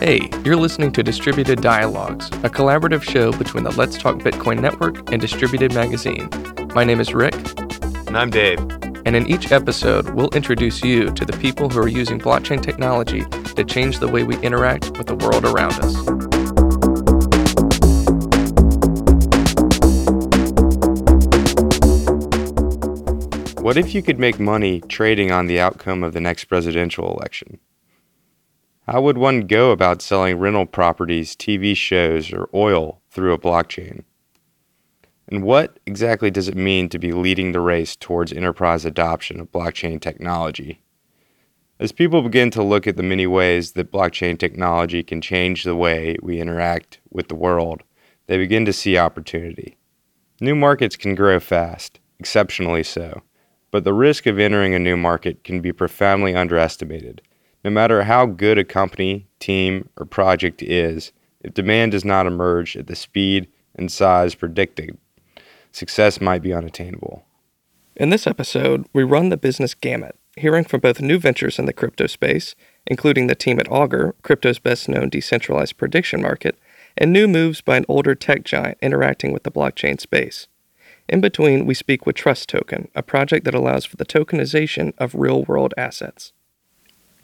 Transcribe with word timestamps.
Hey, 0.00 0.30
you're 0.44 0.54
listening 0.54 0.92
to 0.92 1.02
Distributed 1.02 1.60
Dialogues, 1.60 2.28
a 2.28 2.48
collaborative 2.48 3.02
show 3.02 3.32
between 3.32 3.64
the 3.64 3.72
Let's 3.72 3.98
Talk 3.98 4.18
Bitcoin 4.18 4.60
Network 4.60 5.10
and 5.10 5.20
Distributed 5.20 5.74
Magazine. 5.74 6.30
My 6.72 6.84
name 6.84 7.00
is 7.00 7.12
Rick. 7.12 7.34
And 8.06 8.16
I'm 8.16 8.30
Dave. 8.30 8.60
And 9.04 9.16
in 9.16 9.26
each 9.26 9.50
episode, 9.50 10.10
we'll 10.10 10.30
introduce 10.36 10.84
you 10.84 11.10
to 11.10 11.24
the 11.24 11.36
people 11.38 11.68
who 11.68 11.80
are 11.80 11.88
using 11.88 12.20
blockchain 12.20 12.62
technology 12.62 13.24
to 13.56 13.64
change 13.64 13.98
the 13.98 14.06
way 14.06 14.22
we 14.22 14.38
interact 14.38 14.96
with 14.96 15.08
the 15.08 15.16
world 15.16 15.44
around 15.44 15.72
us. 15.80 15.96
What 23.60 23.76
if 23.76 23.96
you 23.96 24.02
could 24.02 24.20
make 24.20 24.38
money 24.38 24.80
trading 24.82 25.32
on 25.32 25.48
the 25.48 25.58
outcome 25.58 26.04
of 26.04 26.12
the 26.12 26.20
next 26.20 26.44
presidential 26.44 27.12
election? 27.12 27.58
How 28.90 29.02
would 29.02 29.18
one 29.18 29.42
go 29.42 29.70
about 29.70 30.00
selling 30.00 30.38
rental 30.38 30.64
properties, 30.64 31.36
TV 31.36 31.76
shows, 31.76 32.32
or 32.32 32.48
oil 32.54 33.02
through 33.10 33.34
a 33.34 33.38
blockchain? 33.38 34.04
And 35.28 35.42
what 35.42 35.78
exactly 35.84 36.30
does 36.30 36.48
it 36.48 36.56
mean 36.56 36.88
to 36.88 36.98
be 36.98 37.12
leading 37.12 37.52
the 37.52 37.60
race 37.60 37.94
towards 37.94 38.32
enterprise 38.32 38.86
adoption 38.86 39.40
of 39.40 39.52
blockchain 39.52 40.00
technology? 40.00 40.80
As 41.78 41.92
people 41.92 42.22
begin 42.22 42.50
to 42.52 42.62
look 42.62 42.86
at 42.86 42.96
the 42.96 43.02
many 43.02 43.26
ways 43.26 43.72
that 43.72 43.92
blockchain 43.92 44.38
technology 44.38 45.02
can 45.02 45.20
change 45.20 45.64
the 45.64 45.76
way 45.76 46.16
we 46.22 46.40
interact 46.40 46.98
with 47.10 47.28
the 47.28 47.34
world, 47.34 47.82
they 48.26 48.38
begin 48.38 48.64
to 48.64 48.72
see 48.72 48.96
opportunity. 48.96 49.76
New 50.40 50.54
markets 50.54 50.96
can 50.96 51.14
grow 51.14 51.38
fast, 51.40 52.00
exceptionally 52.18 52.82
so, 52.82 53.20
but 53.70 53.84
the 53.84 53.92
risk 53.92 54.24
of 54.24 54.38
entering 54.38 54.74
a 54.74 54.78
new 54.78 54.96
market 54.96 55.44
can 55.44 55.60
be 55.60 55.72
profoundly 55.72 56.34
underestimated 56.34 57.20
no 57.64 57.70
matter 57.70 58.04
how 58.04 58.26
good 58.26 58.58
a 58.58 58.64
company, 58.64 59.26
team, 59.40 59.88
or 59.96 60.06
project 60.06 60.62
is, 60.62 61.12
if 61.40 61.54
demand 61.54 61.92
does 61.92 62.04
not 62.04 62.26
emerge 62.26 62.76
at 62.76 62.86
the 62.86 62.96
speed 62.96 63.48
and 63.74 63.90
size 63.90 64.34
predicted, 64.34 64.98
success 65.72 66.20
might 66.20 66.42
be 66.42 66.52
unattainable. 66.52 67.24
In 67.96 68.10
this 68.10 68.26
episode, 68.26 68.86
we 68.92 69.02
run 69.02 69.28
the 69.28 69.36
business 69.36 69.74
gamut, 69.74 70.16
hearing 70.36 70.64
from 70.64 70.80
both 70.80 71.00
new 71.00 71.18
ventures 71.18 71.58
in 71.58 71.66
the 71.66 71.72
crypto 71.72 72.06
space, 72.06 72.54
including 72.86 73.26
the 73.26 73.34
team 73.34 73.58
at 73.58 73.70
Augur, 73.70 74.14
crypto's 74.22 74.58
best 74.58 74.88
known 74.88 75.08
decentralized 75.08 75.76
prediction 75.76 76.22
market, 76.22 76.56
and 76.96 77.12
new 77.12 77.28
moves 77.28 77.60
by 77.60 77.76
an 77.76 77.84
older 77.88 78.14
tech 78.14 78.44
giant 78.44 78.78
interacting 78.80 79.32
with 79.32 79.42
the 79.42 79.50
blockchain 79.50 80.00
space. 80.00 80.46
In 81.08 81.20
between, 81.20 81.66
we 81.66 81.74
speak 81.74 82.06
with 82.06 82.16
Trust 82.16 82.48
Token, 82.48 82.88
a 82.94 83.02
project 83.02 83.44
that 83.44 83.54
allows 83.54 83.84
for 83.84 83.96
the 83.96 84.04
tokenization 84.04 84.92
of 84.98 85.14
real 85.14 85.44
world 85.44 85.72
assets. 85.76 86.32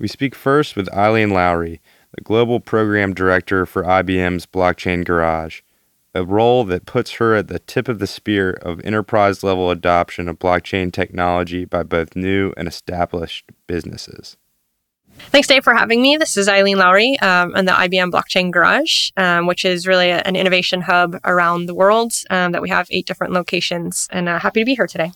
We 0.04 0.08
speak 0.08 0.34
first 0.34 0.76
with 0.76 0.92
Eileen 0.92 1.30
Lowry, 1.30 1.80
the 2.14 2.20
Global 2.20 2.60
Program 2.60 3.14
Director 3.14 3.64
for 3.64 3.84
IBM's 3.84 4.44
Blockchain 4.44 5.02
Garage, 5.02 5.62
a 6.14 6.22
role 6.22 6.62
that 6.64 6.84
puts 6.84 7.12
her 7.12 7.34
at 7.34 7.48
the 7.48 7.58
tip 7.58 7.88
of 7.88 8.00
the 8.00 8.06
spear 8.06 8.50
of 8.50 8.84
enterprise 8.84 9.42
level 9.42 9.70
adoption 9.70 10.28
of 10.28 10.38
blockchain 10.38 10.92
technology 10.92 11.64
by 11.64 11.84
both 11.84 12.14
new 12.14 12.52
and 12.58 12.68
established 12.68 13.50
businesses. 13.66 14.36
Thanks, 15.30 15.48
Dave, 15.48 15.64
for 15.64 15.72
having 15.72 16.02
me. 16.02 16.18
This 16.18 16.36
is 16.36 16.50
Eileen 16.50 16.76
Lowry 16.76 17.18
um, 17.20 17.54
and 17.54 17.66
the 17.66 17.72
IBM 17.72 18.10
Blockchain 18.10 18.50
Garage, 18.50 19.08
um, 19.16 19.46
which 19.46 19.64
is 19.64 19.86
really 19.86 20.10
a, 20.10 20.18
an 20.18 20.36
innovation 20.36 20.82
hub 20.82 21.18
around 21.24 21.64
the 21.64 21.74
world 21.74 22.12
um, 22.28 22.52
that 22.52 22.60
we 22.60 22.68
have 22.68 22.88
eight 22.90 23.06
different 23.06 23.32
locations. 23.32 24.06
And 24.12 24.28
uh, 24.28 24.38
happy 24.38 24.60
to 24.60 24.66
be 24.66 24.74
here 24.74 24.86
today 24.86 25.12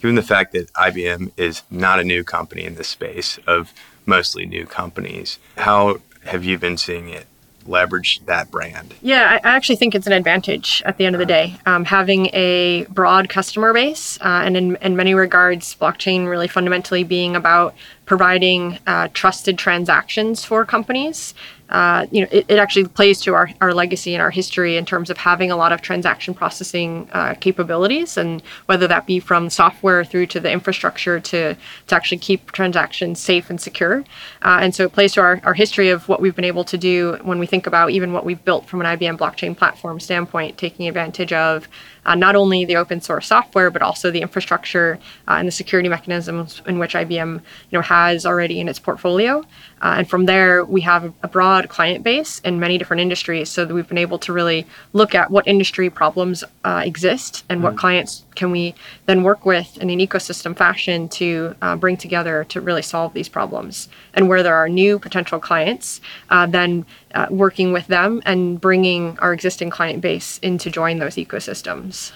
given 0.00 0.16
the 0.16 0.22
fact 0.22 0.52
that 0.52 0.72
IBM 0.72 1.30
is 1.36 1.62
not 1.70 2.00
a 2.00 2.04
new 2.04 2.24
company 2.24 2.64
in 2.64 2.74
this 2.74 2.88
space 2.88 3.38
of 3.46 3.72
mostly 4.10 4.44
new 4.44 4.66
companies, 4.66 5.38
how 5.56 6.02
have 6.24 6.44
you 6.44 6.58
been 6.58 6.76
seeing 6.76 7.08
it 7.08 7.26
leverage 7.66 8.20
that 8.26 8.50
brand? 8.50 8.94
Yeah, 9.00 9.38
I 9.42 9.48
actually 9.48 9.76
think 9.76 9.94
it's 9.94 10.06
an 10.06 10.12
advantage 10.12 10.82
at 10.84 10.98
the 10.98 11.06
end 11.06 11.14
of 11.14 11.20
the 11.20 11.26
day. 11.26 11.56
Um, 11.64 11.84
having 11.84 12.26
a 12.32 12.84
broad 12.90 13.28
customer 13.28 13.72
base, 13.72 14.18
uh, 14.20 14.42
and 14.44 14.56
in, 14.56 14.76
in 14.76 14.96
many 14.96 15.14
regards, 15.14 15.76
blockchain 15.76 16.28
really 16.28 16.48
fundamentally 16.48 17.04
being 17.04 17.36
about 17.36 17.74
providing 18.04 18.78
uh, 18.86 19.08
trusted 19.14 19.56
transactions 19.56 20.44
for 20.44 20.64
companies 20.64 21.32
uh, 21.70 22.06
you 22.10 22.22
know, 22.22 22.28
it, 22.32 22.44
it, 22.48 22.58
actually 22.58 22.84
plays 22.84 23.20
to 23.20 23.32
our, 23.32 23.48
our 23.60 23.72
legacy 23.72 24.12
and 24.12 24.20
our 24.20 24.30
history 24.30 24.76
in 24.76 24.84
terms 24.84 25.08
of 25.08 25.16
having 25.16 25.52
a 25.52 25.56
lot 25.56 25.72
of 25.72 25.80
transaction 25.80 26.34
processing 26.34 27.08
uh, 27.12 27.34
capabilities, 27.34 28.16
and 28.16 28.42
whether 28.66 28.88
that 28.88 29.06
be 29.06 29.20
from 29.20 29.48
software 29.48 30.04
through 30.04 30.26
to 30.26 30.40
the 30.40 30.50
infrastructure 30.50 31.20
to, 31.20 31.56
to 31.86 31.94
actually 31.94 32.18
keep 32.18 32.50
transactions 32.50 33.20
safe 33.20 33.50
and 33.50 33.60
secure. 33.60 34.00
Uh, 34.42 34.58
and 34.60 34.74
so 34.74 34.84
it 34.84 34.92
plays 34.92 35.12
to 35.12 35.20
our, 35.20 35.40
our 35.44 35.54
history 35.54 35.90
of 35.90 36.08
what 36.08 36.20
we've 36.20 36.34
been 36.34 36.44
able 36.44 36.64
to 36.64 36.76
do 36.76 37.16
when 37.22 37.38
we 37.38 37.46
think 37.46 37.68
about 37.68 37.90
even 37.90 38.12
what 38.12 38.24
we've 38.24 38.44
built 38.44 38.66
from 38.66 38.80
an 38.80 38.98
IBM 38.98 39.16
blockchain 39.16 39.56
platform 39.56 40.00
standpoint, 40.00 40.58
taking 40.58 40.88
advantage 40.88 41.32
of 41.32 41.68
uh, 42.06 42.14
not 42.14 42.36
only 42.36 42.64
the 42.64 42.76
open 42.76 43.00
source 43.00 43.26
software, 43.26 43.70
but 43.70 43.82
also 43.82 44.10
the 44.10 44.22
infrastructure 44.22 44.98
uh, 45.28 45.34
and 45.34 45.48
the 45.48 45.52
security 45.52 45.88
mechanisms 45.88 46.62
in 46.66 46.78
which 46.78 46.94
IBM 46.94 47.34
you 47.70 47.78
know, 47.78 47.82
has 47.82 48.26
already 48.26 48.60
in 48.60 48.68
its 48.68 48.78
portfolio. 48.78 49.44
Uh, 49.82 49.94
and 49.98 50.10
from 50.10 50.26
there, 50.26 50.64
we 50.64 50.82
have 50.82 51.12
a 51.22 51.28
broad 51.28 51.68
client 51.68 52.04
base 52.04 52.38
in 52.40 52.60
many 52.60 52.76
different 52.76 53.00
industries 53.00 53.48
so 53.48 53.64
that 53.64 53.72
we've 53.72 53.88
been 53.88 53.98
able 53.98 54.18
to 54.18 54.32
really 54.32 54.66
look 54.92 55.14
at 55.14 55.30
what 55.30 55.46
industry 55.46 55.88
problems 55.88 56.44
uh, 56.64 56.82
exist 56.84 57.44
and 57.48 57.62
what 57.62 57.76
clients 57.76 58.24
can 58.34 58.50
we 58.50 58.74
then 59.06 59.22
work 59.22 59.46
with 59.46 59.78
in 59.78 59.88
an 59.90 59.98
ecosystem 59.98 60.56
fashion 60.56 61.08
to 61.08 61.54
uh, 61.62 61.76
bring 61.76 61.96
together 61.96 62.44
to 62.44 62.60
really 62.60 62.82
solve 62.82 63.14
these 63.14 63.28
problems. 63.28 63.88
And 64.14 64.28
where 64.28 64.42
there 64.42 64.54
are 64.54 64.68
new 64.68 64.98
potential 64.98 65.38
clients, 65.38 66.00
uh, 66.28 66.46
then 66.46 66.84
working 67.30 67.72
with 67.72 67.86
them 67.88 68.22
and 68.24 68.60
bringing 68.60 69.18
our 69.18 69.32
existing 69.32 69.70
client 69.70 70.00
base 70.00 70.38
in 70.38 70.58
to 70.58 70.70
join 70.70 70.98
those 70.98 71.16
ecosystems 71.16 71.89
arms. 71.90 72.12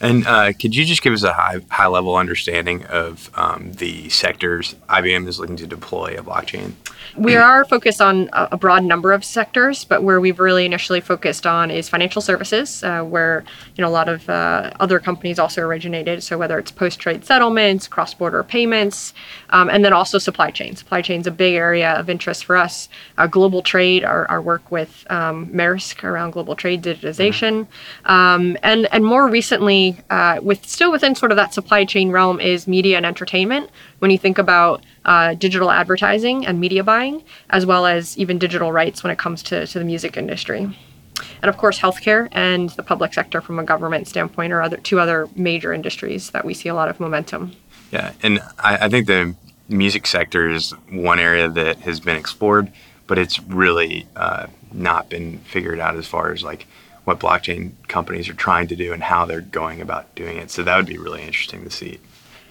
And 0.00 0.26
uh, 0.26 0.52
could 0.54 0.74
you 0.74 0.86
just 0.86 1.02
give 1.02 1.12
us 1.12 1.22
a 1.22 1.32
high 1.32 1.60
high 1.68 1.86
level 1.86 2.16
understanding 2.16 2.84
of 2.86 3.30
um, 3.34 3.72
the 3.72 4.08
sectors 4.08 4.74
IBM 4.88 5.28
is 5.28 5.38
looking 5.38 5.56
to 5.56 5.66
deploy 5.66 6.16
a 6.18 6.22
blockchain? 6.22 6.72
We 7.16 7.34
are 7.36 7.64
focused 7.64 8.00
on 8.00 8.30
a 8.32 8.56
broad 8.56 8.84
number 8.84 9.12
of 9.12 9.24
sectors, 9.24 9.84
but 9.84 10.02
where 10.02 10.20
we've 10.20 10.38
really 10.38 10.64
initially 10.64 11.00
focused 11.00 11.46
on 11.46 11.70
is 11.70 11.88
financial 11.88 12.22
services, 12.22 12.82
uh, 12.84 13.02
where 13.02 13.44
you 13.74 13.82
know 13.82 13.88
a 13.88 13.90
lot 13.90 14.08
of 14.08 14.28
uh, 14.30 14.70
other 14.80 15.00
companies 15.00 15.38
also 15.38 15.60
originated. 15.60 16.22
So 16.22 16.38
whether 16.38 16.58
it's 16.58 16.70
post 16.70 16.98
trade 17.00 17.24
settlements, 17.24 17.88
cross 17.88 18.14
border 18.14 18.42
payments, 18.42 19.12
um, 19.50 19.68
and 19.68 19.84
then 19.84 19.92
also 19.92 20.18
supply 20.18 20.50
chain. 20.50 20.76
Supply 20.76 21.02
chain 21.02 21.20
is 21.20 21.26
a 21.26 21.32
big 21.32 21.54
area 21.54 21.92
of 21.92 22.08
interest 22.08 22.44
for 22.44 22.56
us. 22.56 22.88
Uh, 23.18 23.26
global 23.26 23.60
trade, 23.60 24.04
our, 24.04 24.26
our 24.30 24.40
work 24.40 24.70
with 24.70 25.04
um, 25.10 25.46
Maersk 25.48 26.04
around 26.04 26.30
global 26.30 26.54
trade 26.54 26.82
digitization, 26.82 27.66
mm-hmm. 27.66 28.10
um, 28.10 28.56
and 28.62 28.86
and 28.92 29.04
more 29.04 29.28
recently 29.28 29.89
uh, 30.10 30.40
with 30.42 30.66
still 30.66 30.90
within 30.92 31.14
sort 31.14 31.32
of 31.32 31.36
that 31.36 31.54
supply 31.54 31.84
chain 31.84 32.10
realm 32.10 32.40
is 32.40 32.66
media 32.66 32.96
and 32.96 33.06
entertainment. 33.06 33.70
When 33.98 34.10
you 34.10 34.18
think 34.18 34.38
about 34.38 34.82
uh, 35.04 35.34
digital 35.34 35.70
advertising 35.70 36.46
and 36.46 36.60
media 36.60 36.84
buying, 36.84 37.22
as 37.50 37.66
well 37.66 37.86
as 37.86 38.18
even 38.18 38.38
digital 38.38 38.72
rights 38.72 39.02
when 39.02 39.10
it 39.10 39.18
comes 39.18 39.42
to, 39.44 39.66
to 39.66 39.78
the 39.78 39.84
music 39.84 40.16
industry. 40.16 40.76
And 41.42 41.48
of 41.48 41.56
course, 41.56 41.78
healthcare 41.78 42.28
and 42.32 42.70
the 42.70 42.82
public 42.82 43.12
sector 43.14 43.40
from 43.40 43.58
a 43.58 43.64
government 43.64 44.08
standpoint 44.08 44.52
are 44.52 44.62
other 44.62 44.78
two 44.78 45.00
other 45.00 45.28
major 45.36 45.72
industries 45.72 46.30
that 46.30 46.44
we 46.44 46.54
see 46.54 46.68
a 46.68 46.74
lot 46.74 46.88
of 46.88 47.00
momentum. 47.00 47.52
Yeah, 47.90 48.12
and 48.22 48.40
I, 48.58 48.86
I 48.86 48.88
think 48.88 49.06
the 49.06 49.34
music 49.68 50.06
sector 50.06 50.48
is 50.48 50.72
one 50.90 51.18
area 51.18 51.48
that 51.48 51.78
has 51.80 52.00
been 52.00 52.16
explored, 52.16 52.72
but 53.06 53.18
it's 53.18 53.40
really 53.40 54.06
uh, 54.16 54.46
not 54.72 55.08
been 55.08 55.38
figured 55.38 55.80
out 55.80 55.96
as 55.96 56.06
far 56.06 56.32
as 56.32 56.42
like 56.42 56.66
what 57.10 57.18
blockchain 57.18 57.72
companies 57.88 58.28
are 58.28 58.34
trying 58.34 58.68
to 58.68 58.76
do 58.76 58.92
and 58.92 59.02
how 59.02 59.26
they're 59.26 59.40
going 59.40 59.80
about 59.80 60.14
doing 60.14 60.36
it. 60.36 60.50
So 60.50 60.62
that 60.62 60.76
would 60.76 60.86
be 60.86 60.98
really 60.98 61.22
interesting 61.22 61.64
to 61.64 61.70
see. 61.70 61.98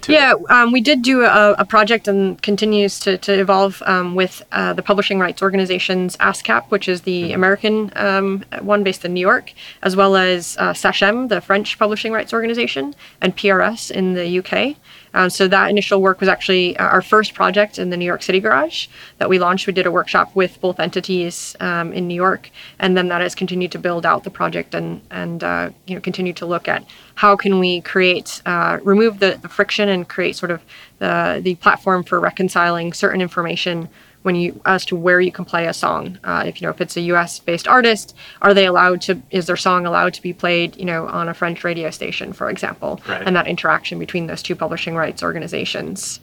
Too. 0.02 0.14
Yeah, 0.14 0.34
um, 0.50 0.72
we 0.72 0.80
did 0.80 1.02
do 1.02 1.24
a, 1.24 1.56
a, 1.58 1.66
project 1.66 2.08
and 2.08 2.42
continues 2.42 3.00
to, 3.02 3.18
to 3.18 3.34
evolve 3.38 3.84
um, 3.86 4.16
with 4.16 4.42
uh, 4.54 4.72
the 4.72 4.82
publishing 4.82 5.20
rights 5.20 5.42
organizations 5.42 6.16
ASCAP, 6.18 6.72
which 6.72 6.88
is 6.88 7.02
the 7.02 7.24
mm-hmm. 7.24 7.34
American 7.34 7.92
um, 7.98 8.46
one 8.62 8.82
based 8.82 9.04
in 9.04 9.14
New 9.14 9.20
York, 9.20 9.52
as 9.82 9.98
well 9.98 10.16
as 10.16 10.56
uh, 10.58 10.72
SACEM, 10.72 11.28
the 11.28 11.42
French 11.42 11.78
publishing 11.78 12.14
rights 12.14 12.32
organization, 12.32 12.96
and 13.20 13.36
PRS 13.36 13.92
in 13.92 14.14
the 14.14 14.40
UK. 14.40 14.78
Um, 15.14 15.30
so 15.30 15.48
that 15.48 15.70
initial 15.70 16.02
work 16.02 16.20
was 16.20 16.30
actually 16.30 16.78
uh, 16.78 16.86
our 16.86 17.02
first 17.02 17.34
project 17.34 17.80
in 17.80 17.90
the 17.90 17.98
New 17.98 18.06
York 18.06 18.22
City 18.22 18.40
garage 18.40 18.88
that 19.18 19.30
we 19.30 19.40
launched. 19.40 19.68
We 19.68 19.74
did 19.74 19.86
a 19.86 19.92
workshop 19.92 20.36
with 20.36 20.60
both 20.62 20.80
entities 20.80 21.56
um, 21.60 21.94
in 21.94 22.08
New 22.08 22.16
York, 22.16 22.50
and 22.80 22.96
then 22.96 23.08
that 23.10 23.22
has 23.22 23.36
continued 23.36 23.72
to 23.72 23.80
build 23.80 24.06
out 24.06 24.24
the 24.24 24.30
project 24.30 24.74
and 24.76 25.02
and 25.10 25.44
uh, 25.44 25.70
you 25.86 25.96
know 25.96 26.02
continue 26.02 26.34
to 26.34 26.46
look 26.46 26.68
at 26.68 26.84
how 27.16 27.36
can 27.36 27.60
we 27.60 27.82
create 27.82 28.42
uh, 28.46 28.80
remove 28.84 29.20
the, 29.20 29.40
the 29.42 29.50
friction 29.50 29.90
and 29.90 30.08
create 30.08 30.36
sort 30.36 30.52
of 30.52 30.62
the 31.00 31.40
the 31.44 31.56
platform 31.56 32.04
for 32.04 32.20
reconciling 32.20 32.94
certain 32.94 33.22
information 33.22 33.90
when 34.24 34.36
you 34.36 34.60
as 34.66 34.86
to 34.86 34.96
where 34.96 35.22
you 35.22 35.32
can 35.32 35.46
play 35.46 35.68
a 35.68 35.74
song. 35.74 36.20
Uh, 36.24 36.44
if 36.46 36.62
you 36.62 36.68
know 36.68 36.72
if 36.72 36.82
it's 36.82 36.98
a 36.98 37.02
U.S. 37.02 37.40
based 37.40 37.68
artist, 37.68 38.16
are 38.42 38.54
they 38.54 38.66
allowed 38.66 39.02
to? 39.02 39.22
Is 39.32 39.48
their 39.48 39.58
song 39.58 39.86
allowed 39.86 40.14
to 40.16 40.22
be 40.22 40.34
played? 40.34 40.76
You 40.76 40.86
know, 40.86 41.08
on 41.08 41.30
a 41.30 41.34
French 41.34 41.64
radio 41.64 41.90
station, 41.90 42.34
for 42.34 42.50
example, 42.50 43.02
right. 43.08 43.26
and 43.26 43.36
that 43.36 43.48
interaction 43.48 44.00
between 44.00 44.28
those 44.28 44.44
two 44.44 44.56
publishing 44.56 44.96
rights 44.96 45.24
organizations. 45.24 46.20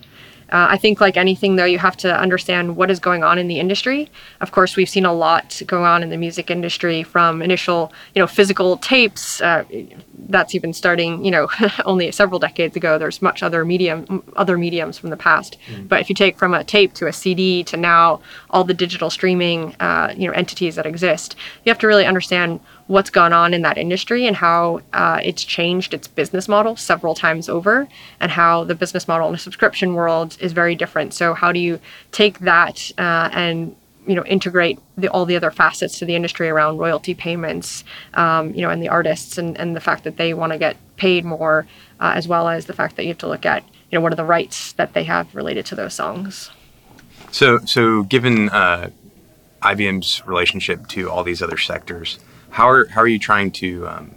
Uh, 0.51 0.67
I 0.71 0.77
think, 0.77 1.01
like 1.01 1.17
anything, 1.17 1.57
though, 1.57 1.65
you 1.65 1.79
have 1.79 1.97
to 1.99 2.19
understand 2.19 2.77
what 2.77 2.91
is 2.91 3.01
going 3.01 3.25
on 3.25 3.39
in 3.39 3.49
the 3.49 3.59
industry. 3.59 4.09
Of 4.41 4.53
course, 4.53 4.77
we've 4.77 4.89
seen 4.89 5.05
a 5.05 5.13
lot 5.13 5.61
going 5.67 5.85
on 5.85 6.03
in 6.03 6.11
the 6.11 6.17
music 6.17 6.51
industry 6.51 7.03
from 7.03 7.43
initial, 7.43 7.93
you 8.15 8.21
know, 8.21 8.27
physical 8.27 8.77
tapes. 8.77 9.41
Uh, 9.41 9.65
that's 10.29 10.55
even 10.55 10.73
starting, 10.73 11.25
you 11.25 11.31
know, 11.31 11.49
only 11.85 12.11
several 12.13 12.39
decades 12.39 12.77
ago. 12.77 12.99
There's 12.99 13.21
much 13.21 13.43
other 13.43 13.65
medium, 13.65 14.23
other 14.37 14.57
mediums 14.57 14.99
from 14.99 15.11
the 15.11 15.17
past. 15.17 15.57
Mm. 15.69 15.89
But 15.89 16.01
if 16.01 16.09
you 16.09 16.15
take 16.15 16.39
from 16.39 16.55
a 16.55 16.65
tape 16.65 16.95
to 16.95 17.07
a 17.07 17.13
CD 17.13 17.65
to 17.65 17.77
now 17.77 18.21
all 18.51 18.65
the 18.65 18.75
digital 18.75 19.11
streaming, 19.11 19.75
uh, 19.81 20.15
you 20.17 20.27
know, 20.27 20.33
entities 20.33 20.77
that 20.77 20.87
exist, 20.87 21.37
you 21.65 21.71
have 21.71 21.79
to 21.81 21.87
really 21.87 22.07
understand 22.07 22.61
what's 22.87 23.11
gone 23.11 23.33
on 23.33 23.53
in 23.53 23.63
that 23.63 23.77
industry 23.79 24.27
and 24.27 24.37
how 24.37 24.81
uh, 24.93 25.21
it's 25.23 25.45
changed 25.45 25.93
its 25.93 26.07
business 26.07 26.49
model 26.49 26.77
several 26.77 27.15
times 27.15 27.49
over, 27.49 27.89
and 28.21 28.31
how 28.31 28.65
the 28.65 28.75
business 28.75 29.09
model 29.09 29.27
in 29.27 29.33
the 29.33 29.39
subscription 29.39 29.95
world 29.95 30.37
is 30.41 30.53
very 30.53 30.75
different. 30.75 31.13
So, 31.13 31.35
how 31.35 31.53
do 31.53 31.59
you 31.59 31.81
take 32.13 32.39
that 32.41 32.91
uh, 32.99 33.31
and 33.33 33.75
you 34.07 34.15
know 34.15 34.25
integrate 34.25 34.79
the, 34.97 35.09
all 35.09 35.25
the 35.25 35.37
other 35.37 35.51
facets 35.51 35.99
to 35.99 36.05
the 36.05 36.15
industry 36.15 36.49
around 36.49 36.79
royalty 36.79 37.15
payments, 37.15 37.85
um, 38.15 38.55
you 38.55 38.63
know, 38.63 38.71
and 38.71 38.83
the 38.83 38.89
artists 38.89 39.39
and, 39.39 39.59
and 39.59 39.75
the 39.75 39.81
fact 39.81 40.05
that 40.05 40.17
they 40.17 40.33
want 40.35 40.53
to 40.53 40.59
get 40.59 40.77
paid 40.97 41.25
more, 41.25 41.67
uh, 42.01 42.13
as 42.15 42.29
well 42.29 42.49
as 42.49 42.67
the 42.67 42.73
fact 42.73 42.97
that 42.97 43.03
you 43.03 43.09
have 43.09 43.19
to 43.19 43.29
look 43.29 43.45
at 43.45 43.65
you 43.91 43.99
know 43.99 44.01
what 44.01 44.13
are 44.13 44.17
the 44.17 44.25
rights 44.25 44.73
that 44.73 44.93
they 44.95 45.05
have 45.05 45.35
related 45.35 45.67
to 45.67 45.75
those 45.75 45.95
songs. 45.95 46.51
So, 47.33 47.59
so 47.61 48.05
given 48.05 48.49
uh, 48.51 48.91
IBM's 49.63 50.27
relationship 50.27 50.87
to 50.89 51.11
all 51.11 51.25
these 51.25 51.43
other 51.43 51.59
sectors, 51.59 52.19
how 52.51 52.69
are 52.69 52.87
how 52.87 53.01
are 53.01 53.09
you 53.09 53.19
trying 53.19 53.51
to 53.53 53.87
um, 53.89 54.15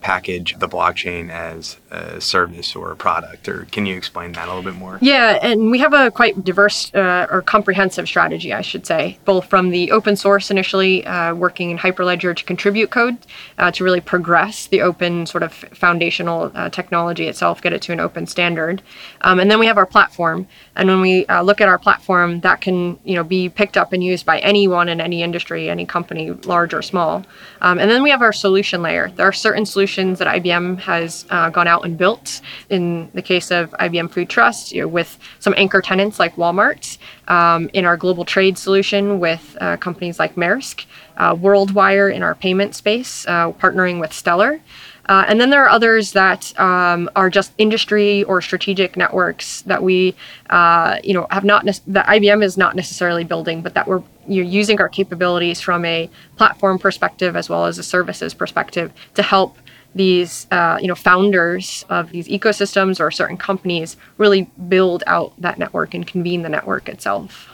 package 0.00 0.58
the 0.58 0.68
blockchain 0.68 1.30
as 1.30 1.76
a 1.90 2.20
service 2.20 2.76
or 2.76 2.90
a 2.90 2.96
product 2.96 3.48
or 3.48 3.66
can 3.72 3.86
you 3.86 3.96
explain 3.96 4.32
that 4.32 4.46
a 4.46 4.54
little 4.54 4.70
bit 4.70 4.78
more? 4.78 4.98
Yeah 5.00 5.38
and 5.42 5.70
we 5.70 5.78
have 5.78 5.92
a 5.92 6.10
quite 6.10 6.44
diverse 6.44 6.92
uh, 6.94 7.26
or 7.30 7.42
comprehensive 7.42 8.06
strategy 8.06 8.52
i 8.52 8.60
should 8.60 8.86
say 8.86 9.18
both 9.24 9.46
from 9.46 9.70
the 9.70 9.90
open 9.90 10.16
source 10.16 10.50
initially 10.50 11.04
uh, 11.06 11.34
working 11.34 11.70
in 11.70 11.78
hyperledger 11.78 12.34
to 12.36 12.44
contribute 12.44 12.90
code 12.90 13.18
uh, 13.58 13.70
to 13.70 13.84
really 13.84 14.00
progress 14.00 14.66
the 14.66 14.80
open 14.82 15.26
sort 15.26 15.42
of 15.42 15.52
foundational 15.52 16.50
uh, 16.54 16.68
technology 16.70 17.26
itself 17.26 17.62
get 17.62 17.72
it 17.72 17.82
to 17.82 17.92
an 17.92 18.00
open 18.00 18.26
standard. 18.26 18.82
Um, 19.22 19.40
and 19.40 19.50
then 19.50 19.58
we 19.58 19.66
have 19.66 19.78
our 19.78 19.86
platform. 19.86 20.46
And 20.76 20.88
when 20.88 21.00
we 21.00 21.26
uh, 21.26 21.42
look 21.42 21.60
at 21.60 21.68
our 21.68 21.78
platform 21.78 22.40
that 22.40 22.60
can 22.60 22.98
you 23.04 23.14
know 23.14 23.24
be 23.24 23.48
picked 23.48 23.76
up 23.76 23.92
and 23.92 24.02
used 24.02 24.26
by 24.26 24.38
anyone 24.40 24.88
in 24.88 25.00
any 25.00 25.22
industry 25.22 25.70
any 25.70 25.86
company 25.86 26.30
large 26.30 26.74
or 26.74 26.82
small. 26.82 27.24
Um, 27.60 27.78
and 27.78 27.90
then 27.90 28.02
we 28.02 28.10
have 28.10 28.22
our 28.22 28.32
solution 28.32 28.82
layer. 28.82 29.10
There 29.16 29.26
are 29.26 29.32
certain 29.32 29.66
solutions 29.66 30.18
that 30.18 30.28
IBM 30.28 30.78
has 30.80 31.24
gone 31.24 31.66
out 31.66 31.77
and 31.84 31.96
built. 31.96 32.40
In 32.70 33.10
the 33.14 33.22
case 33.22 33.50
of 33.50 33.70
IBM 33.72 34.10
Food 34.10 34.28
Trust, 34.28 34.72
you 34.72 34.88
with 34.88 35.18
some 35.38 35.54
anchor 35.56 35.80
tenants 35.80 36.18
like 36.18 36.36
Walmart, 36.36 36.98
um, 37.28 37.70
in 37.72 37.84
our 37.84 37.96
global 37.96 38.24
trade 38.24 38.58
solution 38.58 39.20
with 39.20 39.56
uh, 39.60 39.76
companies 39.76 40.18
like 40.18 40.34
Maersk, 40.34 40.84
uh, 41.16 41.34
WorldWire 41.34 42.12
in 42.14 42.22
our 42.22 42.34
payment 42.34 42.74
space, 42.74 43.26
uh, 43.26 43.52
partnering 43.52 44.00
with 44.00 44.12
Stellar. 44.12 44.60
Uh, 45.08 45.24
and 45.26 45.40
then 45.40 45.48
there 45.48 45.64
are 45.64 45.70
others 45.70 46.12
that 46.12 46.58
um, 46.60 47.08
are 47.16 47.30
just 47.30 47.52
industry 47.56 48.24
or 48.24 48.42
strategic 48.42 48.94
networks 48.94 49.62
that 49.62 49.82
we, 49.82 50.14
uh, 50.50 50.98
you 51.02 51.14
know, 51.14 51.26
have 51.30 51.44
not 51.44 51.64
ne- 51.64 51.72
that 51.86 52.06
IBM 52.06 52.44
is 52.44 52.58
not 52.58 52.76
necessarily 52.76 53.24
building, 53.24 53.62
but 53.62 53.72
that 53.72 53.86
we're 53.86 54.02
you're 54.26 54.44
using 54.44 54.78
our 54.78 54.90
capabilities 54.90 55.62
from 55.62 55.86
a 55.86 56.10
platform 56.36 56.78
perspective 56.78 57.34
as 57.34 57.48
well 57.48 57.64
as 57.64 57.78
a 57.78 57.82
services 57.82 58.34
perspective 58.34 58.92
to 59.14 59.22
help 59.22 59.56
these 59.98 60.46
uh, 60.50 60.78
you 60.80 60.88
know 60.88 60.94
founders 60.94 61.84
of 61.90 62.10
these 62.10 62.26
ecosystems 62.28 63.00
or 63.00 63.10
certain 63.10 63.36
companies 63.36 63.96
really 64.16 64.50
build 64.68 65.02
out 65.06 65.34
that 65.38 65.58
network 65.58 65.92
and 65.92 66.06
convene 66.06 66.42
the 66.42 66.48
network 66.48 66.88
itself. 66.88 67.50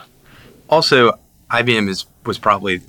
Also, 0.69 1.19
IBM 1.51 1.89
is 1.89 2.05
was 2.25 2.37
probably 2.37 2.81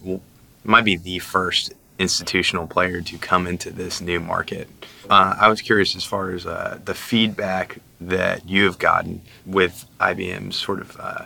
might 0.63 0.85
be 0.85 0.97
the 0.97 1.19
first 1.19 1.73
institutional 1.99 2.67
player 2.67 3.01
to 3.01 3.19
come 3.19 3.47
into 3.47 3.71
this 3.71 4.01
new 4.01 4.21
market. 4.21 4.69
Uh, 5.09 5.35
I 5.41 5.49
was 5.49 5.63
curious 5.63 5.97
as 5.97 6.05
far 6.05 6.31
as 6.31 6.45
uh, 6.47 6.79
the 6.85 6.95
feedback 6.95 7.79
that 8.01 8.49
you 8.49 8.65
have 8.65 8.79
gotten 8.79 9.23
with 9.47 9.87
IBM's 9.99 10.57
sort 10.57 10.81
of 10.81 10.97
uh, 11.01 11.25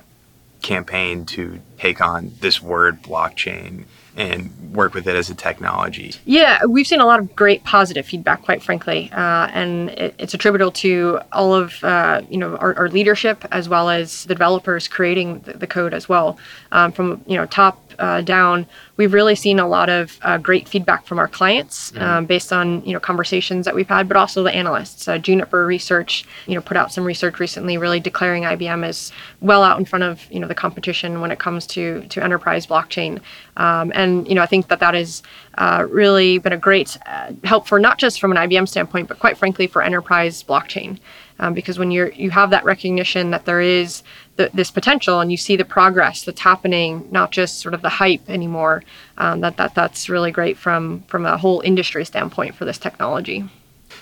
campaign 0.63 1.25
to 1.27 1.61
take 1.79 2.01
on 2.01 2.33
this 2.41 2.63
word 2.63 3.03
blockchain 3.03 3.87
and 4.17 4.51
work 4.73 4.95
with 4.95 5.07
it 5.07 5.17
as 5.17 5.31
a 5.31 5.35
technology? 5.35 6.15
Yeah, 6.25 6.65
we've 6.65 6.87
seen 6.87 7.01
a 7.01 7.07
lot 7.07 7.19
of 7.19 7.35
great 7.35 7.65
positive 7.65 8.07
feedback, 8.07 8.43
quite 8.43 8.63
frankly, 8.63 9.11
uh, 9.13 9.49
and 9.53 9.91
it, 9.91 10.15
it's 10.19 10.35
attributable 10.35 10.73
to 10.73 11.21
all 11.33 11.55
of 11.55 11.83
uh, 11.85 12.23
you 12.31 12.39
know 12.39 12.57
our, 12.57 12.77
our, 12.77 12.89
leadership 12.89 13.45
as 13.53 13.69
well 13.69 13.89
as 13.89 14.25
the 14.25 14.35
developers 14.35 14.89
creating 14.89 15.41
the, 15.41 15.55
the 15.55 15.67
code 15.67 15.95
as 15.95 16.09
well, 16.09 16.39
um, 16.73 16.93
from 16.93 17.23
you 17.27 17.37
know 17.37 17.47
top 17.47 17.81
uh, 18.01 18.23
down, 18.23 18.67
we've 18.97 19.13
really 19.13 19.35
seen 19.35 19.59
a 19.59 19.69
lot 19.69 19.89
of 19.89 20.19
uh, 20.23 20.39
great 20.39 20.69
feedback 20.69 21.05
from 21.07 21.19
our 21.19 21.29
clients 21.29 21.93
mm-hmm. 21.93 22.03
um, 22.03 22.27
based 22.27 22.53
on 22.53 22.83
you 22.85 22.93
know 22.93 23.01
conversations 23.01 23.65
that 23.67 23.75
we've 23.75 23.89
had, 23.89 24.09
but 24.09 24.17
also 24.17 24.43
the 24.43 24.53
analysts. 24.53 25.07
Uh, 25.07 25.19
Juniper 25.19 25.67
Research, 25.67 26.25
you 26.47 26.55
know, 26.55 26.61
put 26.61 26.77
out 26.77 26.93
some 26.93 27.05
research 27.05 27.39
recently, 27.39 27.77
really 27.79 28.01
declaring 28.01 28.45
IBM 28.45 28.85
as 28.85 29.13
well 29.41 29.63
out 29.63 29.79
in 29.79 29.85
front 29.85 30.03
of 30.03 30.27
you 30.33 30.41
know 30.41 30.49
the 30.49 30.55
competition 30.55 31.21
when 31.21 31.31
it 31.31 31.39
comes 31.39 31.67
to 31.69 32.03
to 32.09 32.25
enterprise 32.25 32.67
blockchain. 32.67 33.21
Um, 33.57 33.93
and 33.95 34.27
you 34.27 34.35
know, 34.35 34.43
I 34.43 34.47
think 34.47 34.69
that 34.69 34.81
that 34.81 34.95
has 34.95 35.23
uh, 35.59 35.87
really 35.89 36.39
been 36.39 36.53
a 36.53 36.59
great 36.59 36.97
uh, 37.07 37.33
help 37.45 37.69
for 37.69 37.79
not 37.79 37.99
just 37.99 38.21
from 38.21 38.33
an 38.33 38.39
IBM 38.49 38.67
standpoint, 38.67 39.09
but 39.09 39.19
quite 39.19 39.37
frankly 39.37 39.67
for 39.67 39.83
enterprise 39.83 40.43
blockchain 40.43 40.99
um, 41.41 41.55
because 41.55 41.79
when 41.79 41.91
you're 41.91 42.13
you 42.13 42.31
have 42.31 42.51
that 42.51 42.65
recognition 42.65 43.31
that 43.31 43.47
there 43.47 43.61
is 43.61 44.03
the, 44.41 44.51
this 44.55 44.71
potential 44.71 45.21
and 45.21 45.31
you 45.31 45.37
see 45.37 45.55
the 45.57 45.65
progress 45.67 46.23
that's 46.23 46.41
happening, 46.41 47.07
not 47.11 47.31
just 47.31 47.59
sort 47.59 47.75
of 47.75 47.83
the 47.83 47.91
hype 47.91 48.29
anymore, 48.29 48.83
um, 49.19 49.41
that 49.41 49.59
that 49.59 49.75
that's 49.75 50.09
really 50.09 50.31
great 50.31 50.57
from 50.57 51.03
from 51.03 51.27
a 51.27 51.37
whole 51.37 51.61
industry 51.61 52.05
standpoint 52.07 52.55
for 52.55 52.65
this 52.65 52.79
technology. 52.79 53.45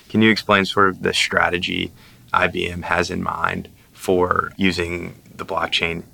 Can 0.09 0.23
you 0.23 0.31
explain 0.31 0.65
sort 0.65 0.91
of 0.91 1.03
the 1.03 1.13
strategy 1.13 1.91
IBM 2.33 2.85
has 2.85 3.11
in 3.11 3.23
mind 3.23 3.69
for 3.93 4.53
using 4.57 5.17
the 5.35 5.45
blockchain 5.45 6.05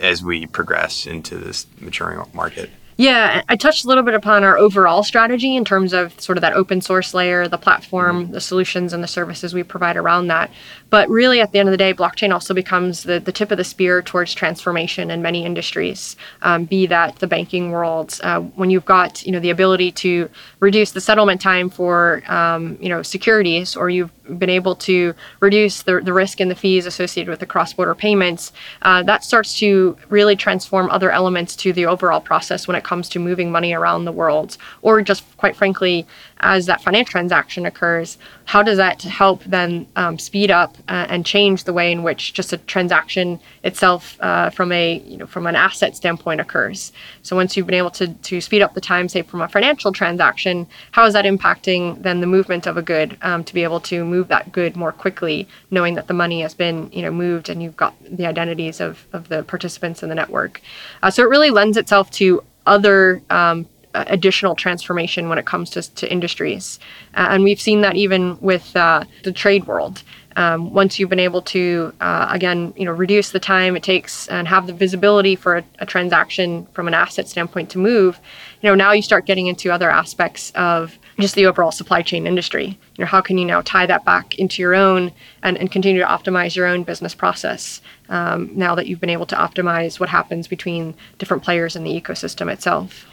as 0.00 0.22
we 0.22 0.46
progress 0.46 1.06
into 1.06 1.36
this 1.36 1.66
maturing 1.80 2.24
market? 2.32 2.70
Yeah, 2.96 3.42
I 3.48 3.56
touched 3.56 3.84
a 3.84 3.88
little 3.88 4.02
bit 4.04 4.14
upon 4.14 4.44
our 4.44 4.58
overall 4.58 5.02
strategy 5.02 5.56
in 5.56 5.64
terms 5.64 5.92
of 5.92 6.18
sort 6.20 6.36
of 6.36 6.42
that 6.42 6.52
open 6.52 6.80
source 6.80 7.14
layer, 7.14 7.48
the 7.48 7.58
platform, 7.58 8.24
mm-hmm. 8.24 8.32
the 8.32 8.40
solutions, 8.40 8.92
and 8.92 9.02
the 9.02 9.08
services 9.08 9.54
we 9.54 9.62
provide 9.62 9.96
around 9.96 10.26
that. 10.28 10.50
But 10.92 11.08
really, 11.08 11.40
at 11.40 11.52
the 11.52 11.58
end 11.58 11.70
of 11.70 11.72
the 11.72 11.78
day, 11.78 11.94
blockchain 11.94 12.34
also 12.34 12.52
becomes 12.52 13.04
the, 13.04 13.18
the 13.18 13.32
tip 13.32 13.50
of 13.50 13.56
the 13.56 13.64
spear 13.64 14.02
towards 14.02 14.34
transformation 14.34 15.10
in 15.10 15.22
many 15.22 15.46
industries, 15.46 16.16
um, 16.42 16.66
be 16.66 16.84
that 16.84 17.16
the 17.16 17.26
banking 17.26 17.70
world. 17.70 18.20
Uh, 18.22 18.40
when 18.40 18.68
you've 18.68 18.84
got 18.84 19.24
you 19.24 19.32
know 19.32 19.40
the 19.40 19.48
ability 19.48 19.90
to 19.90 20.28
reduce 20.60 20.90
the 20.92 21.00
settlement 21.00 21.40
time 21.40 21.70
for 21.70 22.22
um, 22.30 22.76
you 22.78 22.90
know 22.90 23.00
securities, 23.02 23.74
or 23.74 23.88
you've 23.88 24.12
been 24.38 24.50
able 24.50 24.76
to 24.76 25.14
reduce 25.40 25.82
the, 25.82 26.00
the 26.00 26.12
risk 26.12 26.40
and 26.40 26.50
the 26.50 26.54
fees 26.54 26.84
associated 26.84 27.30
with 27.30 27.40
the 27.40 27.46
cross-border 27.46 27.94
payments, 27.94 28.52
uh, 28.82 29.02
that 29.02 29.24
starts 29.24 29.58
to 29.58 29.96
really 30.10 30.36
transform 30.36 30.90
other 30.90 31.10
elements 31.10 31.56
to 31.56 31.72
the 31.72 31.86
overall 31.86 32.20
process 32.20 32.68
when 32.68 32.76
it 32.76 32.84
comes 32.84 33.08
to 33.08 33.18
moving 33.18 33.50
money 33.50 33.72
around 33.72 34.04
the 34.04 34.12
world, 34.12 34.58
or 34.82 35.00
just 35.00 35.24
quite 35.38 35.56
frankly, 35.56 36.06
as 36.42 36.66
that 36.66 36.82
financial 36.82 37.12
transaction 37.12 37.66
occurs, 37.66 38.18
how 38.44 38.62
does 38.62 38.76
that 38.76 39.02
help 39.02 39.42
then 39.44 39.86
um, 39.96 40.18
speed 40.18 40.50
up 40.50 40.76
uh, 40.88 41.06
and 41.08 41.24
change 41.24 41.64
the 41.64 41.72
way 41.72 41.92
in 41.92 42.02
which 42.02 42.32
just 42.32 42.52
a 42.52 42.58
transaction 42.58 43.38
itself 43.62 44.16
uh, 44.20 44.50
from 44.50 44.72
a 44.72 44.98
you 45.06 45.16
know 45.16 45.26
from 45.26 45.46
an 45.46 45.56
asset 45.56 45.96
standpoint 45.96 46.40
occurs? 46.40 46.92
So 47.22 47.36
once 47.36 47.56
you've 47.56 47.66
been 47.66 47.76
able 47.76 47.90
to 47.92 48.08
to 48.08 48.40
speed 48.40 48.62
up 48.62 48.74
the 48.74 48.80
time, 48.80 49.08
say 49.08 49.22
from 49.22 49.40
a 49.40 49.48
financial 49.48 49.92
transaction, 49.92 50.66
how 50.90 51.04
is 51.06 51.12
that 51.14 51.24
impacting 51.24 52.02
then 52.02 52.20
the 52.20 52.26
movement 52.26 52.66
of 52.66 52.76
a 52.76 52.82
good 52.82 53.16
um, 53.22 53.44
to 53.44 53.54
be 53.54 53.62
able 53.62 53.80
to 53.80 54.04
move 54.04 54.28
that 54.28 54.52
good 54.52 54.76
more 54.76 54.92
quickly, 54.92 55.48
knowing 55.70 55.94
that 55.94 56.08
the 56.08 56.14
money 56.14 56.40
has 56.42 56.54
been 56.54 56.90
you 56.92 57.02
know 57.02 57.10
moved 57.10 57.48
and 57.48 57.62
you've 57.62 57.76
got 57.76 57.94
the 58.04 58.26
identities 58.26 58.80
of 58.80 59.06
of 59.12 59.28
the 59.28 59.42
participants 59.44 60.02
in 60.02 60.08
the 60.08 60.14
network. 60.14 60.60
Uh, 61.02 61.10
so 61.10 61.22
it 61.22 61.28
really 61.28 61.50
lends 61.50 61.76
itself 61.76 62.10
to 62.10 62.42
other 62.66 63.22
um, 63.30 63.66
additional 63.94 64.54
transformation 64.54 65.28
when 65.28 65.38
it 65.38 65.46
comes 65.46 65.70
to, 65.70 65.82
to 65.94 66.10
industries. 66.10 66.78
Uh, 67.14 67.28
and 67.30 67.44
we've 67.44 67.60
seen 67.60 67.80
that 67.82 67.96
even 67.96 68.38
with 68.40 68.74
uh, 68.76 69.04
the 69.24 69.32
trade 69.32 69.66
world. 69.66 70.02
Um, 70.36 70.72
once 70.72 70.98
you've 70.98 71.10
been 71.10 71.20
able 71.20 71.42
to, 71.42 71.92
uh, 72.00 72.28
again, 72.30 72.72
you 72.76 72.86
know, 72.86 72.92
reduce 72.92 73.30
the 73.30 73.38
time 73.38 73.76
it 73.76 73.82
takes 73.82 74.28
and 74.28 74.48
have 74.48 74.66
the 74.66 74.72
visibility 74.72 75.36
for 75.36 75.58
a, 75.58 75.64
a, 75.78 75.84
transaction 75.84 76.66
from 76.72 76.88
an 76.88 76.94
asset 76.94 77.28
standpoint 77.28 77.68
to 77.70 77.78
move, 77.78 78.18
you 78.62 78.68
know, 78.70 78.74
now 78.74 78.92
you 78.92 79.02
start 79.02 79.26
getting 79.26 79.46
into 79.46 79.70
other 79.70 79.90
aspects 79.90 80.50
of 80.54 80.98
just 81.20 81.34
the 81.34 81.44
overall 81.44 81.70
supply 81.70 82.00
chain 82.00 82.26
industry. 82.26 82.78
You 82.96 83.04
know, 83.04 83.06
how 83.06 83.20
can 83.20 83.36
you 83.36 83.44
now 83.44 83.60
tie 83.60 83.84
that 83.84 84.06
back 84.06 84.38
into 84.38 84.62
your 84.62 84.74
own 84.74 85.12
and, 85.42 85.58
and 85.58 85.70
continue 85.70 86.00
to 86.00 86.06
optimize 86.06 86.56
your 86.56 86.66
own 86.66 86.82
business 86.82 87.14
process 87.14 87.82
um, 88.08 88.50
now 88.54 88.74
that 88.74 88.86
you've 88.86 89.00
been 89.00 89.10
able 89.10 89.26
to 89.26 89.36
optimize 89.36 90.00
what 90.00 90.08
happens 90.08 90.48
between 90.48 90.94
different 91.18 91.42
players 91.42 91.76
in 91.76 91.84
the 91.84 92.00
ecosystem 92.00 92.50
itself? 92.50 93.06